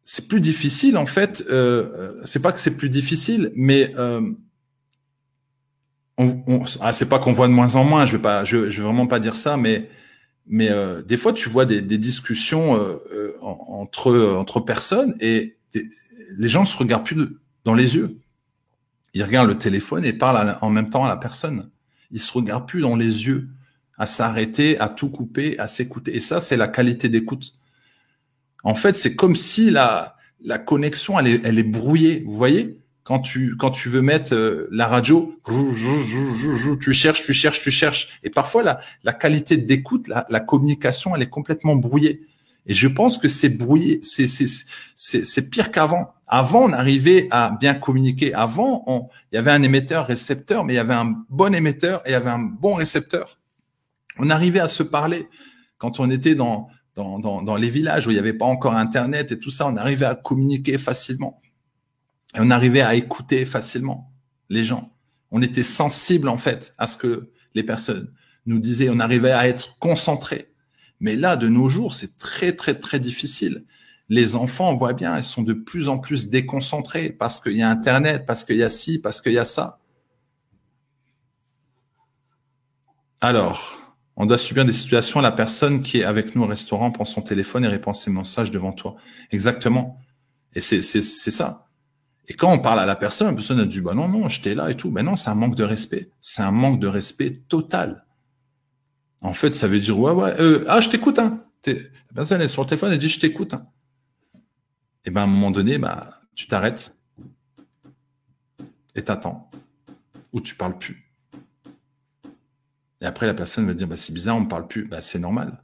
[0.07, 1.43] c'est plus difficile en fait.
[1.49, 4.21] Euh, euh c'est pas que c'est plus difficile, mais euh,
[6.17, 8.05] on, on, ah, c'est pas qu'on voit de moins en moins.
[8.05, 9.89] Je vais pas, je, je vais vraiment pas dire ça, mais
[10.47, 15.57] mais euh, des fois tu vois des, des discussions euh, euh entre entre personnes et
[16.37, 18.19] les gens se regardent plus dans les yeux.
[19.13, 21.69] Ils regardent le téléphone et parlent en même temps à la personne.
[22.11, 23.49] Il se regarde plus dans les yeux,
[23.97, 26.15] à s'arrêter, à tout couper, à s'écouter.
[26.15, 27.53] Et ça, c'est la qualité d'écoute.
[28.63, 32.23] En fait, c'est comme si la, la connexion, elle est, elle est brouillée.
[32.25, 32.81] Vous voyez?
[33.03, 35.39] Quand tu quand tu veux mettre euh, la radio,
[36.81, 41.15] tu cherches, tu cherches, tu cherches, et parfois la la qualité d'écoute, la, la communication,
[41.15, 42.21] elle est complètement brouillée.
[42.65, 44.27] Et je pense que c'est brouillé, c'est
[44.95, 46.13] c'est pire qu'avant.
[46.27, 48.33] Avant, on arrivait à bien communiquer.
[48.33, 52.01] Avant, on, il y avait un émetteur, récepteur, mais il y avait un bon émetteur
[52.05, 53.39] et il y avait un bon récepteur.
[54.17, 55.27] On arrivait à se parler
[55.77, 58.73] quand on était dans dans, dans, dans les villages où il n'y avait pas encore
[58.73, 61.41] Internet et tout ça, on arrivait à communiquer facilement.
[62.35, 64.11] Et on arrivait à écouter facilement
[64.49, 64.91] les gens.
[65.31, 68.11] On était sensible en fait à ce que les personnes
[68.45, 68.89] nous disaient.
[68.89, 70.54] On arrivait à être concentré.
[70.99, 73.65] Mais là, de nos jours, c'est très très très difficile.
[74.07, 77.63] Les enfants, on voit bien, ils sont de plus en plus déconcentrés parce qu'il y
[77.63, 79.79] a Internet, parce qu'il y a ci, parce qu'il y a ça.
[83.19, 83.81] Alors,
[84.15, 85.21] on doit subir des situations.
[85.21, 88.51] La personne qui est avec nous au restaurant prend son téléphone et répond ses messages
[88.51, 88.95] devant toi.
[89.31, 89.99] Exactement.
[90.53, 91.67] Et c'est ça.
[92.27, 94.55] Et quand on parle à la personne, la personne a dit, bah non, non, j'étais
[94.55, 94.91] là et tout.
[94.91, 96.11] Ben non, c'est un manque de respect.
[96.21, 98.04] C'est un manque de respect total.
[99.25, 101.43] En fait, ça veut dire, ouais, ouais, euh, ah, je t'écoute, hein.
[101.65, 101.73] La
[102.13, 103.67] personne est sur le téléphone et dit, je t'écoute, hein.
[105.03, 106.95] Et ben, à un moment donné, bah, tu t'arrêtes
[108.93, 109.49] et t'attends.
[110.31, 111.11] Ou tu parles plus.
[113.01, 114.85] Et après, la personne va dire, bah, c'est bizarre, on me parle plus.
[114.85, 115.63] Bah, c'est normal.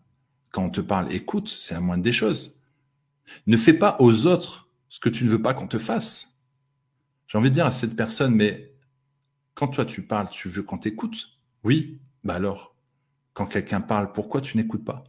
[0.50, 2.60] Quand on te parle, écoute, c'est la moindre des choses.
[3.46, 6.48] Ne fais pas aux autres ce que tu ne veux pas qu'on te fasse.
[7.28, 8.74] J'ai envie de dire à cette personne, mais
[9.54, 11.38] quand toi tu parles, tu veux qu'on t'écoute?
[11.64, 12.72] Oui, bah alors,
[13.34, 15.04] quand quelqu'un parle, pourquoi tu n'écoutes pas?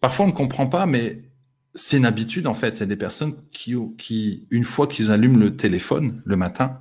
[0.00, 1.30] Parfois on ne comprend pas, mais
[1.74, 2.76] c'est une habitude en fait.
[2.76, 6.80] Il y a des personnes qui, qui une fois qu'ils allument le téléphone le matin,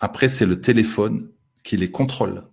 [0.00, 1.30] après c'est le téléphone
[1.62, 2.48] qui les contrôle.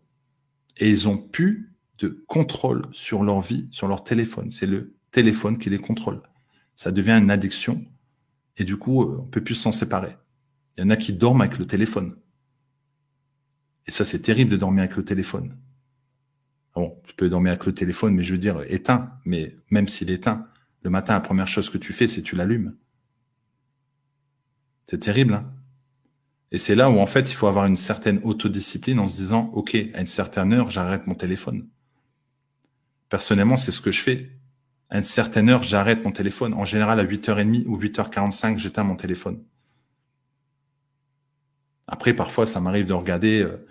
[0.77, 4.49] Et ils ont plus de contrôle sur leur vie, sur leur téléphone.
[4.49, 6.21] C'est le téléphone qui les contrôle
[6.75, 7.83] ça devient une addiction
[8.57, 10.15] et du coup, euh, on peut plus s'en séparer.
[10.77, 12.15] Il y en a qui dorment avec le téléphone.
[13.87, 15.55] Et ça, c'est terrible de dormir avec le téléphone.
[16.73, 19.11] Bon, tu peux dormir avec le téléphone, mais je veux dire, éteint.
[19.25, 20.47] Mais même s'il est éteint,
[20.81, 22.75] le matin, la première chose que tu fais, c'est tu l'allumes.
[24.83, 25.51] C'est terrible, hein
[26.51, 29.49] Et c'est là où, en fait, il faut avoir une certaine autodiscipline en se disant,
[29.53, 31.67] OK, à une certaine heure, j'arrête mon téléphone.
[33.09, 34.31] Personnellement, c'est ce que je fais
[34.89, 36.53] à une certaine heure, j'arrête mon téléphone.
[36.53, 39.43] En général, à 8h30 ou 8h45, j'éteins mon téléphone.
[41.87, 43.65] Après, parfois, ça m'arrive de regarder, euh,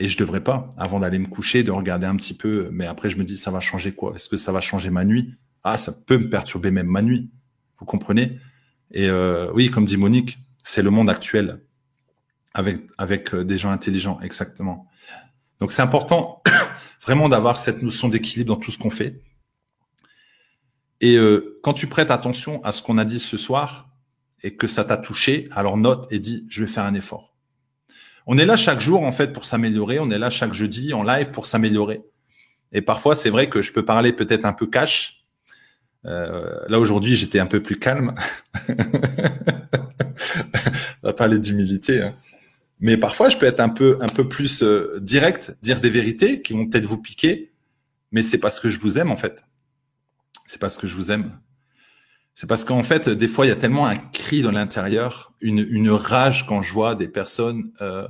[0.00, 3.08] et je devrais pas, avant d'aller me coucher, de regarder un petit peu, mais après,
[3.08, 4.14] je me dis, ça va changer quoi?
[4.16, 5.34] Est-ce que ça va changer ma nuit?
[5.62, 7.30] Ah, ça peut me perturber même ma nuit.
[7.78, 8.40] Vous comprenez?
[8.90, 11.60] Et euh, oui, comme dit Monique, c'est le monde actuel,
[12.54, 14.88] avec, avec euh, des gens intelligents, exactement.
[15.60, 16.42] Donc, c'est important
[17.00, 19.22] vraiment d'avoir cette notion d'équilibre dans tout ce qu'on fait
[21.00, 23.88] et euh, quand tu prêtes attention à ce qu'on a dit ce soir
[24.42, 27.29] et que ça t'a touché, alors note et dis je vais faire un effort.
[28.32, 29.98] On est là chaque jour en fait pour s'améliorer.
[29.98, 32.04] On est là chaque jeudi en live pour s'améliorer.
[32.70, 35.26] Et parfois c'est vrai que je peux parler peut-être un peu cash.
[36.06, 38.14] Euh, là aujourd'hui j'étais un peu plus calme.
[41.02, 42.02] On va parler d'humilité.
[42.02, 42.14] Hein.
[42.78, 46.40] Mais parfois je peux être un peu un peu plus euh, direct, dire des vérités
[46.40, 47.50] qui vont peut-être vous piquer,
[48.12, 49.44] mais c'est parce que je vous aime en fait
[50.46, 51.36] c'est parce que je vous aime.
[52.34, 55.64] C'est parce qu'en fait, des fois, il y a tellement un cri dans l'intérieur, une,
[55.68, 58.08] une rage quand je vois des personnes euh,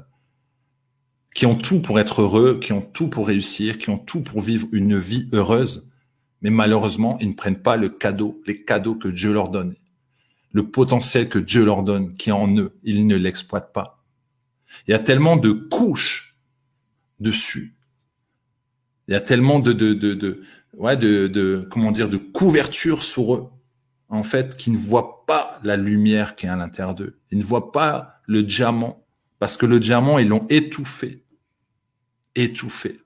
[1.34, 4.40] qui ont tout pour être heureux, qui ont tout pour réussir, qui ont tout pour
[4.40, 5.92] vivre une vie heureuse,
[6.42, 9.74] mais malheureusement, ils ne prennent pas le cadeau, les cadeaux que Dieu leur donne,
[10.52, 14.02] le potentiel que Dieu leur donne, qui est en eux, ils ne l'exploitent pas.
[14.86, 16.36] Il y a tellement de couches
[17.20, 17.76] dessus.
[19.08, 20.42] Il y a tellement de, de, de, de,
[20.74, 23.50] ouais, de, de, comment dire, de couverture sur eux,
[24.08, 27.18] en fait, qui ne voient pas la lumière qui est à l'intérieur d'eux.
[27.30, 29.04] Ils ne voient pas le diamant,
[29.40, 31.24] parce que le diamant, ils l'ont étouffé.
[32.36, 33.00] Étouffé.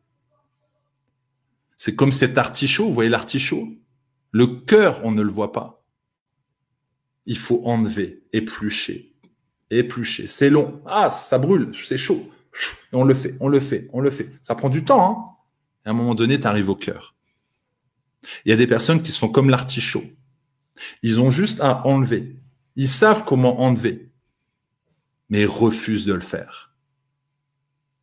[1.79, 3.69] C'est comme cet artichaut, vous voyez l'artichaut?
[4.31, 5.83] Le cœur, on ne le voit pas.
[7.25, 9.15] Il faut enlever, éplucher,
[9.71, 10.27] éplucher.
[10.27, 10.83] C'est long.
[10.85, 12.31] Ah, ça brûle, c'est chaud.
[12.93, 14.31] Et on le fait, on le fait, on le fait.
[14.43, 15.11] Ça prend du temps.
[15.11, 15.31] Hein
[15.87, 17.15] à un moment donné, tu arrives au cœur.
[18.45, 20.05] Il y a des personnes qui sont comme l'artichaut.
[21.03, 22.37] Ils ont juste à enlever.
[22.77, 24.11] Ils savent comment enlever,
[25.29, 26.75] mais ils refusent de le faire.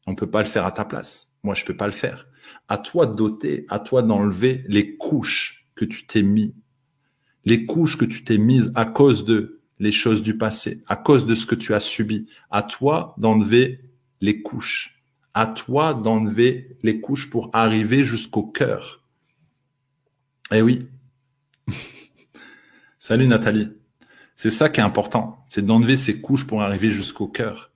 [0.08, 1.38] On peut pas le faire à ta place.
[1.44, 2.28] Moi, je peux pas le faire.
[2.68, 6.56] À toi d'ôter, à toi d'enlever les couches que tu t'es mis,
[7.46, 11.26] les couches que tu t'es mises à cause de les choses du passé, à cause
[11.26, 12.28] de ce que tu as subi.
[12.50, 13.82] À toi d'enlever
[14.22, 15.04] les couches.
[15.34, 19.04] À toi d'enlever les couches pour arriver jusqu'au cœur
[20.52, 20.88] Eh oui.
[23.00, 23.81] Salut Nathalie.
[24.42, 27.72] C'est ça qui est important, c'est d'enlever ces couches pour arriver jusqu'au cœur.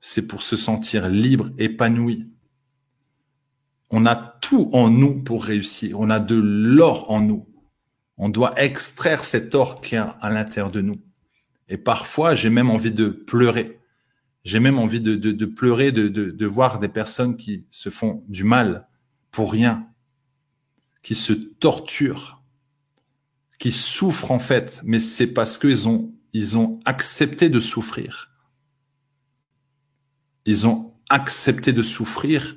[0.00, 2.30] C'est pour se sentir libre, épanoui.
[3.90, 5.98] On a tout en nous pour réussir.
[5.98, 7.48] On a de l'or en nous.
[8.16, 11.02] On doit extraire cet or qui est à l'intérieur de nous.
[11.66, 13.80] Et parfois, j'ai même envie de pleurer.
[14.44, 18.86] J'ai même envie de, pleurer, de, voir des personnes qui se font du mal
[19.32, 19.88] pour rien,
[21.02, 22.41] qui se torturent,
[23.62, 28.32] qui souffrent en fait, mais c'est parce qu'ils ont, ils ont accepté de souffrir.
[30.46, 32.56] Ils ont accepté de souffrir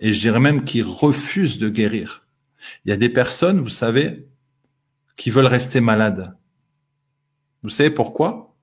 [0.00, 2.28] et je dirais même qu'ils refusent de guérir.
[2.84, 4.28] Il y a des personnes, vous savez,
[5.16, 6.36] qui veulent rester malades.
[7.62, 8.54] Vous savez pourquoi?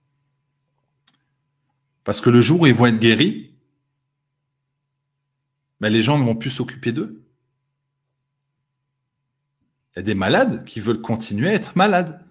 [2.03, 3.55] Parce que le jour où ils vont être guéris,
[5.79, 7.25] ben les gens ne vont plus s'occuper d'eux.
[9.95, 12.25] Il y a des malades qui veulent continuer à être malades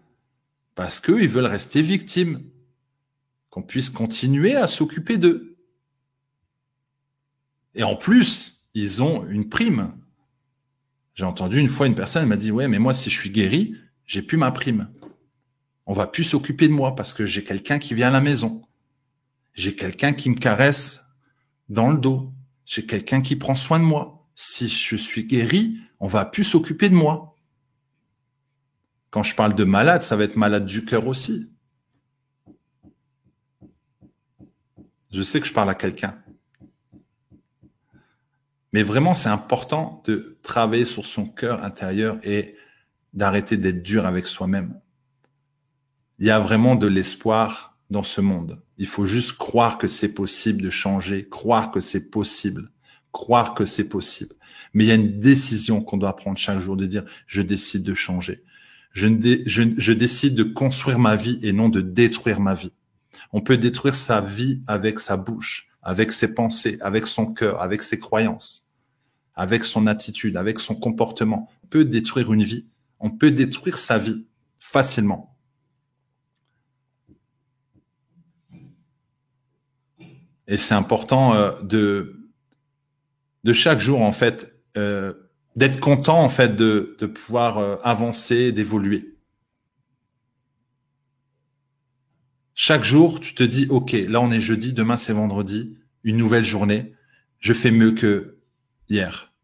[0.75, 2.43] parce qu'ils veulent rester victimes,
[3.51, 5.57] qu'on puisse continuer à s'occuper d'eux.
[7.75, 9.93] Et en plus, ils ont une prime.
[11.15, 13.75] J'ai entendu une fois une personne m'a dit ouais mais moi si je suis guéri,
[14.07, 14.89] j'ai plus ma prime.
[15.87, 18.63] On va plus s'occuper de moi parce que j'ai quelqu'un qui vient à la maison.
[19.55, 21.05] J'ai quelqu'un qui me caresse
[21.69, 22.33] dans le dos.
[22.65, 24.29] J'ai quelqu'un qui prend soin de moi.
[24.35, 27.30] Si je suis guéri, on va plus s'occuper de moi.
[29.11, 31.51] Quand je parle de malade, ça va être malade du cœur aussi.
[35.13, 36.17] Je sais que je parle à quelqu'un.
[38.73, 42.55] Mais vraiment, c'est important de travailler sur son cœur intérieur et
[43.13, 44.81] d'arrêter d'être dur avec soi-même.
[46.21, 48.63] Il y a vraiment de l'espoir dans ce monde.
[48.79, 52.71] Il faut juste croire que c'est possible de changer, croire que c'est possible,
[53.11, 54.37] croire que c'est possible.
[54.73, 57.83] Mais il y a une décision qu'on doit prendre chaque jour de dire, je décide
[57.83, 58.45] de changer.
[58.93, 62.73] Je, décide de construire ma vie et non de détruire ma vie.
[63.33, 67.83] On peut détruire sa vie avec sa bouche, avec ses pensées, avec son cœur, avec
[67.83, 68.75] ses croyances,
[69.35, 71.49] avec son attitude, avec son comportement.
[71.65, 72.67] On peut détruire une vie.
[72.99, 74.27] On peut détruire sa vie
[74.59, 75.37] facilement.
[80.49, 82.29] Et c'est important euh, de,
[83.45, 85.15] de chaque jour, en fait, euh,
[85.61, 89.15] d'être content en fait de, pouvoir euh, avancer, d'évoluer.
[92.55, 96.45] Chaque jour, tu te dis, OK, là on est jeudi, demain c'est vendredi, une nouvelle
[96.45, 96.95] journée,
[97.41, 98.39] je fais mieux que
[98.89, 99.35] hier.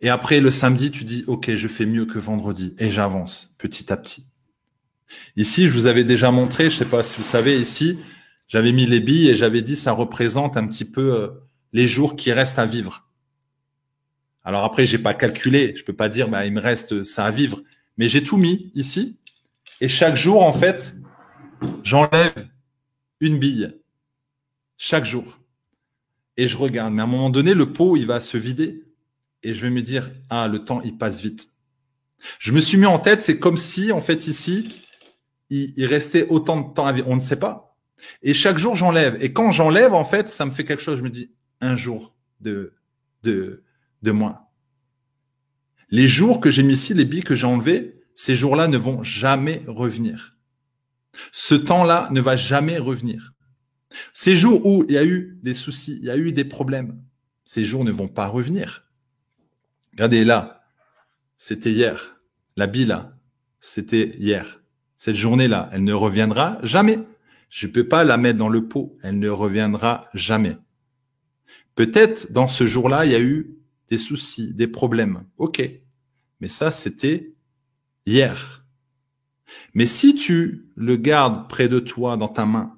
[0.00, 3.92] Et après le samedi, tu dis, OK, je fais mieux que vendredi et j'avance petit
[3.92, 4.26] à petit.
[5.34, 7.98] Ici, je vous avais déjà montré, je sais pas si vous savez, ici,
[8.46, 11.28] j'avais mis les billes et j'avais dit, ça représente un petit peu euh,
[11.72, 13.09] les jours qui restent à vivre.
[14.44, 17.30] Alors après, j'ai pas calculé, je peux pas dire, bah, il me reste ça à
[17.30, 17.60] vivre,
[17.98, 19.18] mais j'ai tout mis ici.
[19.80, 20.94] Et chaque jour, en fait,
[21.82, 22.48] j'enlève
[23.20, 23.76] une bille.
[24.76, 25.40] Chaque jour.
[26.36, 26.92] Et je regarde.
[26.92, 28.84] Mais à un moment donné, le pot, il va se vider.
[29.42, 31.48] Et je vais me dire, ah, le temps, il passe vite.
[32.38, 34.68] Je me suis mis en tête, c'est comme si, en fait, ici,
[35.48, 37.08] il, il restait autant de temps à vivre.
[37.08, 37.76] On ne sait pas.
[38.22, 39.16] Et chaque jour, j'enlève.
[39.22, 40.98] Et quand j'enlève, en fait, ça me fait quelque chose.
[40.98, 41.30] Je me dis,
[41.60, 42.74] un jour de,
[43.22, 43.62] de,
[44.02, 44.40] de moins.
[45.88, 49.02] Les jours que j'ai mis ici, les billes que j'ai enlevées, ces jours-là ne vont
[49.02, 50.36] jamais revenir.
[51.32, 53.32] Ce temps-là ne va jamais revenir.
[54.12, 57.02] Ces jours où il y a eu des soucis, il y a eu des problèmes,
[57.44, 58.88] ces jours ne vont pas revenir.
[59.92, 60.62] Regardez là,
[61.36, 62.20] c'était hier.
[62.56, 63.16] La bille là,
[63.58, 64.60] c'était hier.
[64.96, 66.98] Cette journée-là, elle ne reviendra jamais.
[67.48, 68.96] Je ne peux pas la mettre dans le pot.
[69.02, 70.56] Elle ne reviendra jamais.
[71.74, 73.56] Peut-être dans ce jour-là, il y a eu
[73.90, 75.24] des soucis, des problèmes.
[75.36, 75.62] OK.
[76.40, 77.34] Mais ça, c'était
[78.06, 78.64] hier.
[79.74, 82.76] Mais si tu le gardes près de toi dans ta main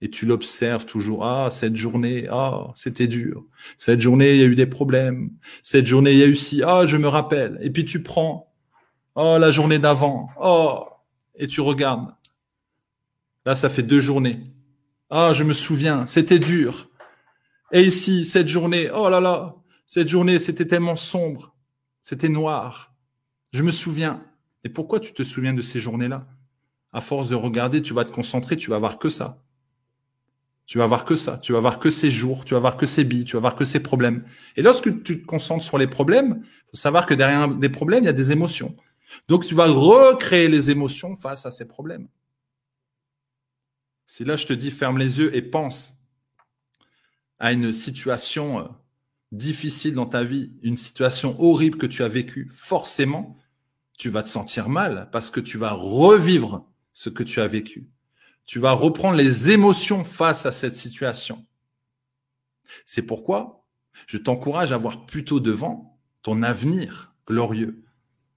[0.00, 3.44] et tu l'observes toujours, ah, cette journée, ah, c'était dur.
[3.76, 5.30] Cette journée, il y a eu des problèmes.
[5.62, 7.58] Cette journée, il y a eu ci, ah, je me rappelle.
[7.62, 8.52] Et puis tu prends,
[9.14, 10.86] oh, la journée d'avant, oh,
[11.34, 12.14] et tu regardes.
[13.44, 14.42] Là, ça fait deux journées.
[15.10, 16.88] Ah, je me souviens, c'était dur.
[17.72, 19.56] Et ici, cette journée, oh là là,
[19.86, 21.54] cette journée, c'était tellement sombre,
[22.02, 22.94] c'était noir.
[23.52, 24.22] Je me souviens.
[24.64, 26.26] Et pourquoi tu te souviens de ces journées-là?
[26.92, 29.42] À force de regarder, tu vas te concentrer, tu vas voir que ça.
[30.66, 31.38] Tu vas voir que ça.
[31.38, 33.54] Tu vas voir que ces jours, tu vas voir que ces billes, tu vas voir
[33.54, 34.24] que ces problèmes.
[34.56, 38.06] Et lorsque tu te concentres sur les problèmes, faut savoir que derrière des problèmes, il
[38.06, 38.74] y a des émotions.
[39.28, 42.08] Donc tu vas recréer les émotions face à ces problèmes.
[44.04, 46.02] Si là je te dis ferme les yeux et pense
[47.38, 48.64] à une situation euh,
[49.32, 53.36] difficile dans ta vie, une situation horrible que tu as vécue, forcément,
[53.98, 57.88] tu vas te sentir mal parce que tu vas revivre ce que tu as vécu.
[58.44, 61.44] Tu vas reprendre les émotions face à cette situation.
[62.84, 63.66] C'est pourquoi
[64.06, 67.82] je t'encourage à voir plutôt devant ton avenir glorieux,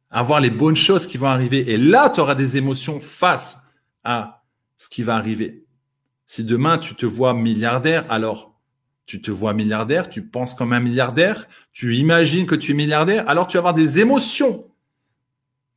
[0.10, 1.70] à voir les bonnes choses qui vont arriver.
[1.72, 3.60] Et là, tu auras des émotions face
[4.04, 4.44] à
[4.78, 5.66] ce qui va arriver.
[6.26, 8.49] Si demain tu te vois milliardaire, alors
[9.10, 13.28] tu te vois milliardaire, tu penses comme un milliardaire, tu imagines que tu es milliardaire,
[13.28, 14.68] alors tu vas avoir des émotions.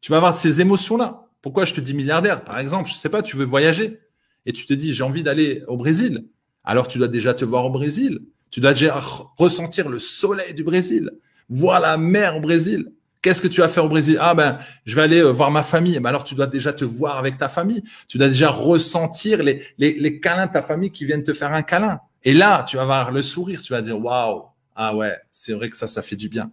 [0.03, 1.29] Tu vas avoir ces émotions-là.
[1.41, 2.45] Pourquoi je te dis milliardaire?
[2.45, 4.01] Par exemple, je sais pas, tu veux voyager
[4.45, 6.27] et tu te dis j'ai envie d'aller au Brésil.
[6.63, 8.21] Alors tu dois déjà te voir au Brésil.
[8.51, 9.01] Tu dois déjà
[9.39, 11.11] ressentir le soleil du Brésil,
[11.49, 12.93] voir la mer au Brésil.
[13.23, 14.19] Qu'est-ce que tu vas faire au Brésil?
[14.21, 15.99] Ah ben, je vais aller euh, voir ma famille.
[16.01, 17.83] Ben alors tu dois déjà te voir avec ta famille.
[18.09, 21.55] Tu dois déjà ressentir les, les, les câlins de ta famille qui viennent te faire
[21.55, 21.99] un câlin.
[22.25, 23.63] Et là, tu vas avoir le sourire.
[23.63, 24.45] Tu vas dire waouh,
[24.75, 26.53] ah ouais, c'est vrai que ça, ça fait du bien.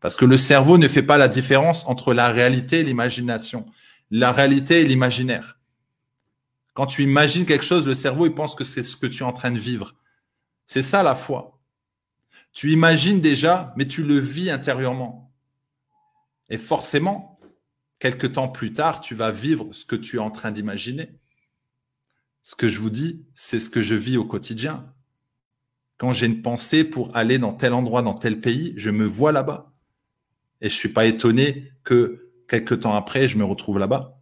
[0.00, 3.66] Parce que le cerveau ne fait pas la différence entre la réalité et l'imagination.
[4.10, 5.58] La réalité et l'imaginaire.
[6.74, 9.26] Quand tu imagines quelque chose, le cerveau, il pense que c'est ce que tu es
[9.26, 9.94] en train de vivre.
[10.66, 11.60] C'est ça la foi.
[12.52, 15.32] Tu imagines déjà, mais tu le vis intérieurement.
[16.48, 17.38] Et forcément,
[17.98, 21.14] quelques temps plus tard, tu vas vivre ce que tu es en train d'imaginer.
[22.42, 24.92] Ce que je vous dis, c'est ce que je vis au quotidien.
[25.96, 29.32] Quand j'ai une pensée pour aller dans tel endroit, dans tel pays, je me vois
[29.32, 29.72] là-bas.
[30.60, 34.20] Et je suis pas étonné que quelques temps après, je me retrouve là-bas.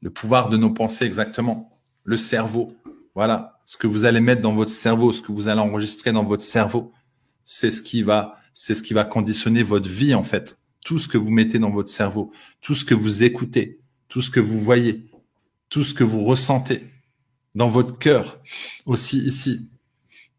[0.00, 1.80] Le pouvoir de nos pensées, exactement.
[2.04, 2.76] Le cerveau.
[3.14, 3.60] Voilà.
[3.64, 6.44] Ce que vous allez mettre dans votre cerveau, ce que vous allez enregistrer dans votre
[6.44, 6.92] cerveau,
[7.44, 11.08] c'est ce qui va, c'est ce qui va conditionner votre vie, en fait tout ce
[11.08, 12.30] que vous mettez dans votre cerveau,
[12.60, 15.10] tout ce que vous écoutez, tout ce que vous voyez,
[15.68, 16.84] tout ce que vous ressentez
[17.54, 18.38] dans votre cœur
[18.84, 19.68] aussi ici.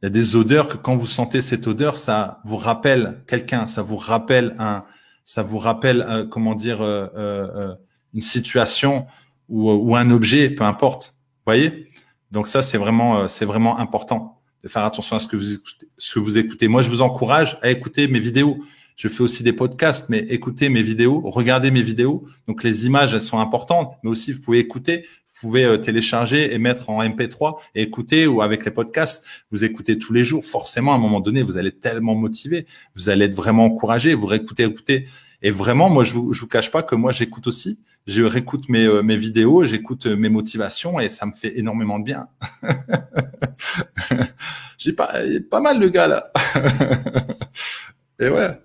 [0.02, 3.66] Il y a des odeurs que quand vous sentez cette odeur, ça vous rappelle quelqu'un,
[3.66, 4.86] ça vous rappelle un,
[5.24, 7.76] ça vous rappelle euh, comment dire euh, euh,
[8.14, 9.08] une situation
[9.50, 11.16] ou, un objet, peu importe.
[11.46, 11.88] Voyez?
[12.32, 16.68] Donc ça c'est vraiment c'est vraiment important de faire attention à ce que vous écoutez.
[16.68, 18.58] Moi je vous encourage à écouter mes vidéos.
[18.98, 22.26] Je fais aussi des podcasts, mais écoutez mes vidéos, regardez mes vidéos.
[22.48, 26.52] Donc les images, elles sont importantes, mais aussi vous pouvez écouter, vous pouvez euh, télécharger
[26.52, 30.44] et mettre en MP3 et écouter ou avec les podcasts, vous écoutez tous les jours.
[30.44, 34.26] Forcément, à un moment donné, vous allez tellement motivé, vous allez être vraiment encouragé, vous
[34.26, 35.06] réécoutez, écoutez.
[35.44, 37.80] Et vraiment, moi, je vous, vous cache pas que moi, j'écoute aussi.
[38.08, 42.00] Je réécoute mes, euh, mes vidéos, j'écoute euh, mes motivations et ça me fait énormément
[42.00, 42.30] de bien.
[44.80, 45.20] J'ai pas,
[45.52, 46.32] pas mal de gars là.
[48.20, 48.58] et ouais.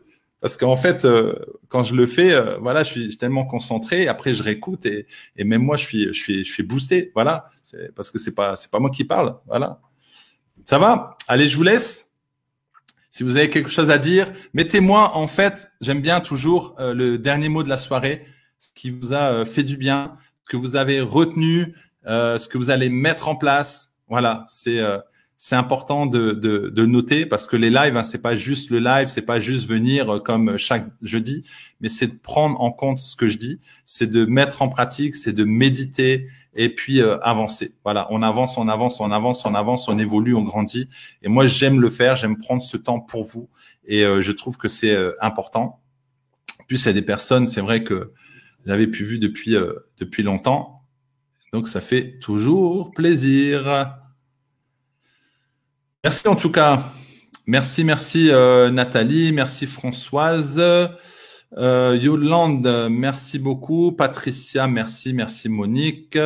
[0.42, 1.36] Parce qu'en fait, euh,
[1.68, 4.08] quand je le fais, euh, voilà, je suis tellement concentré.
[4.08, 7.12] Après, je réécoute et, et même moi, je suis, je suis, je suis boosté.
[7.14, 9.36] Voilà, c'est parce que c'est pas, c'est pas moi qui parle.
[9.46, 9.80] Voilà.
[10.64, 11.16] Ça va?
[11.28, 12.10] Allez, je vous laisse.
[13.08, 15.16] Si vous avez quelque chose à dire, mettez-moi.
[15.16, 18.26] En fait, j'aime bien toujours euh, le dernier mot de la soirée,
[18.58, 22.70] ce qui vous a fait du bien, ce que vous avez retenu, ce que vous
[22.70, 23.94] allez mettre en place.
[24.08, 24.80] Voilà, c'est
[25.44, 28.78] c'est important de, de, de, noter parce que les lives, hein, c'est pas juste le
[28.78, 31.44] live, c'est pas juste venir euh, comme chaque jeudi,
[31.80, 35.16] mais c'est de prendre en compte ce que je dis, c'est de mettre en pratique,
[35.16, 37.74] c'est de méditer et puis euh, avancer.
[37.82, 40.88] Voilà, on avance, on avance, on avance, on avance, on évolue, on grandit.
[41.22, 43.50] Et moi, j'aime le faire, j'aime prendre ce temps pour vous
[43.84, 45.82] et euh, je trouve que c'est important.
[46.68, 48.12] Puis il y a des personnes, c'est vrai que
[48.64, 49.56] j'avais pu vu depuis
[49.98, 50.84] depuis longtemps,
[51.52, 53.98] donc ça fait toujours plaisir.
[56.04, 56.92] Merci en tout cas.
[57.46, 60.60] Merci, merci euh, Nathalie, merci Françoise.
[60.60, 63.92] Euh, Yolande, merci beaucoup.
[63.92, 66.18] Patricia, merci, merci Monique.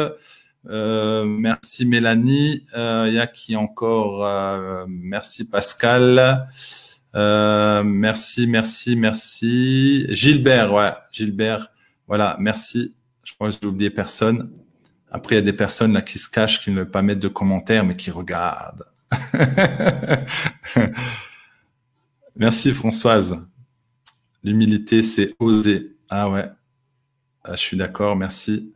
[0.70, 2.64] Euh, merci Mélanie.
[2.74, 4.24] Euh, il y a qui encore?
[4.24, 6.48] Euh, Merci Pascal.
[7.14, 10.06] merci, merci, merci.
[10.08, 11.68] Gilbert, ouais, Gilbert.
[12.08, 12.94] Voilà, merci.
[13.24, 14.50] Je crois que j'ai oublié personne.
[15.10, 17.20] Après, il y a des personnes là qui se cachent, qui ne veulent pas mettre
[17.20, 18.86] de commentaires, mais qui regardent.
[22.36, 23.46] Merci Françoise.
[24.42, 25.96] L'humilité, c'est oser.
[26.08, 26.48] Ah ouais.
[27.44, 28.74] Ah, je suis d'accord, merci.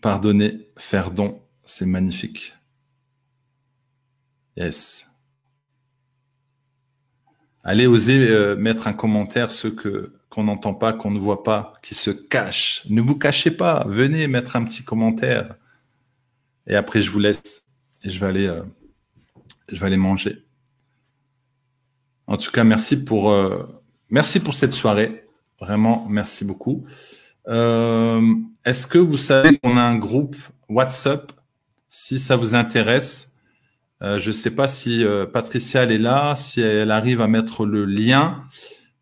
[0.00, 2.54] Pardonner, faire don, c'est magnifique.
[4.56, 5.10] Yes.
[7.64, 11.74] Allez oser euh, mettre un commentaire, ceux que qu'on n'entend pas, qu'on ne voit pas,
[11.82, 12.84] qui se cachent.
[12.90, 13.84] Ne vous cachez pas.
[13.88, 15.54] Venez mettre un petit commentaire.
[16.68, 17.64] Et après, je vous laisse
[18.04, 18.62] et je vais aller, euh,
[19.72, 20.44] je vais aller manger.
[22.26, 23.64] En tout cas, merci pour, euh,
[24.10, 25.24] merci pour cette soirée.
[25.58, 26.84] Vraiment, merci beaucoup.
[27.48, 28.22] Euh,
[28.64, 30.36] Est-ce que vous savez qu'on a un groupe
[30.68, 31.32] WhatsApp?
[31.88, 33.38] Si ça vous intéresse,
[34.02, 35.02] je ne sais pas si
[35.32, 38.44] Patricia elle est là, si elle arrive à mettre le lien.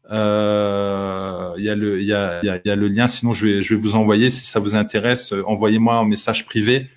[0.09, 3.09] Il y a le, y a, le lien.
[3.09, 5.35] Sinon, je vais, je vais vous envoyer si ça vous intéresse.
[5.47, 6.89] Envoyez-moi un message privé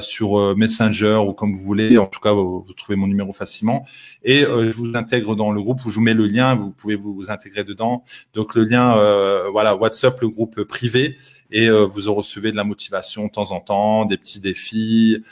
[0.00, 1.98] sur euh, Messenger ou comme vous voulez.
[1.98, 3.86] En tout cas, vous, trouvez mon numéro facilement.
[4.24, 6.54] Et euh, je vous intègre dans le groupe où je vous mets le lien.
[6.54, 8.04] Vous pouvez vous, intégrer dedans.
[8.34, 8.94] Donc le lien,
[9.50, 11.16] voilà, WhatsApp, le groupe privé.
[11.50, 15.22] Et vous recevez de la motivation de temps en temps, des petits défis.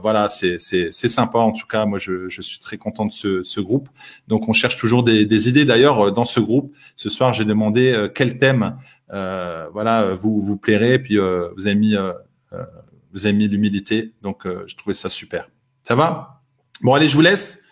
[0.00, 0.58] voilà, c'est
[0.92, 1.38] sympa.
[1.38, 3.88] En tout cas, moi, je, je suis très content de ce, ce groupe.
[4.28, 5.64] Donc on cherche toujours des, des idées.
[5.64, 8.76] D'ailleurs, dans ce groupe, ce soir, j'ai demandé quel thème,
[9.08, 10.98] voilà, vous vous plairait.
[10.98, 11.96] Puis vous avez mis
[13.12, 14.14] vous avez mis l'humilité.
[14.22, 15.48] Donc, euh, je trouvais ça super.
[15.86, 16.42] Ça va?
[16.82, 17.62] Bon, allez, je vous laisse.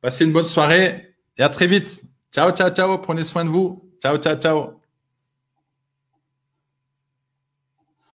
[0.00, 2.02] Passez une bonne soirée et à très vite.
[2.32, 2.98] Ciao, ciao, ciao.
[2.98, 3.90] Prenez soin de vous.
[4.02, 4.83] Ciao, ciao, ciao.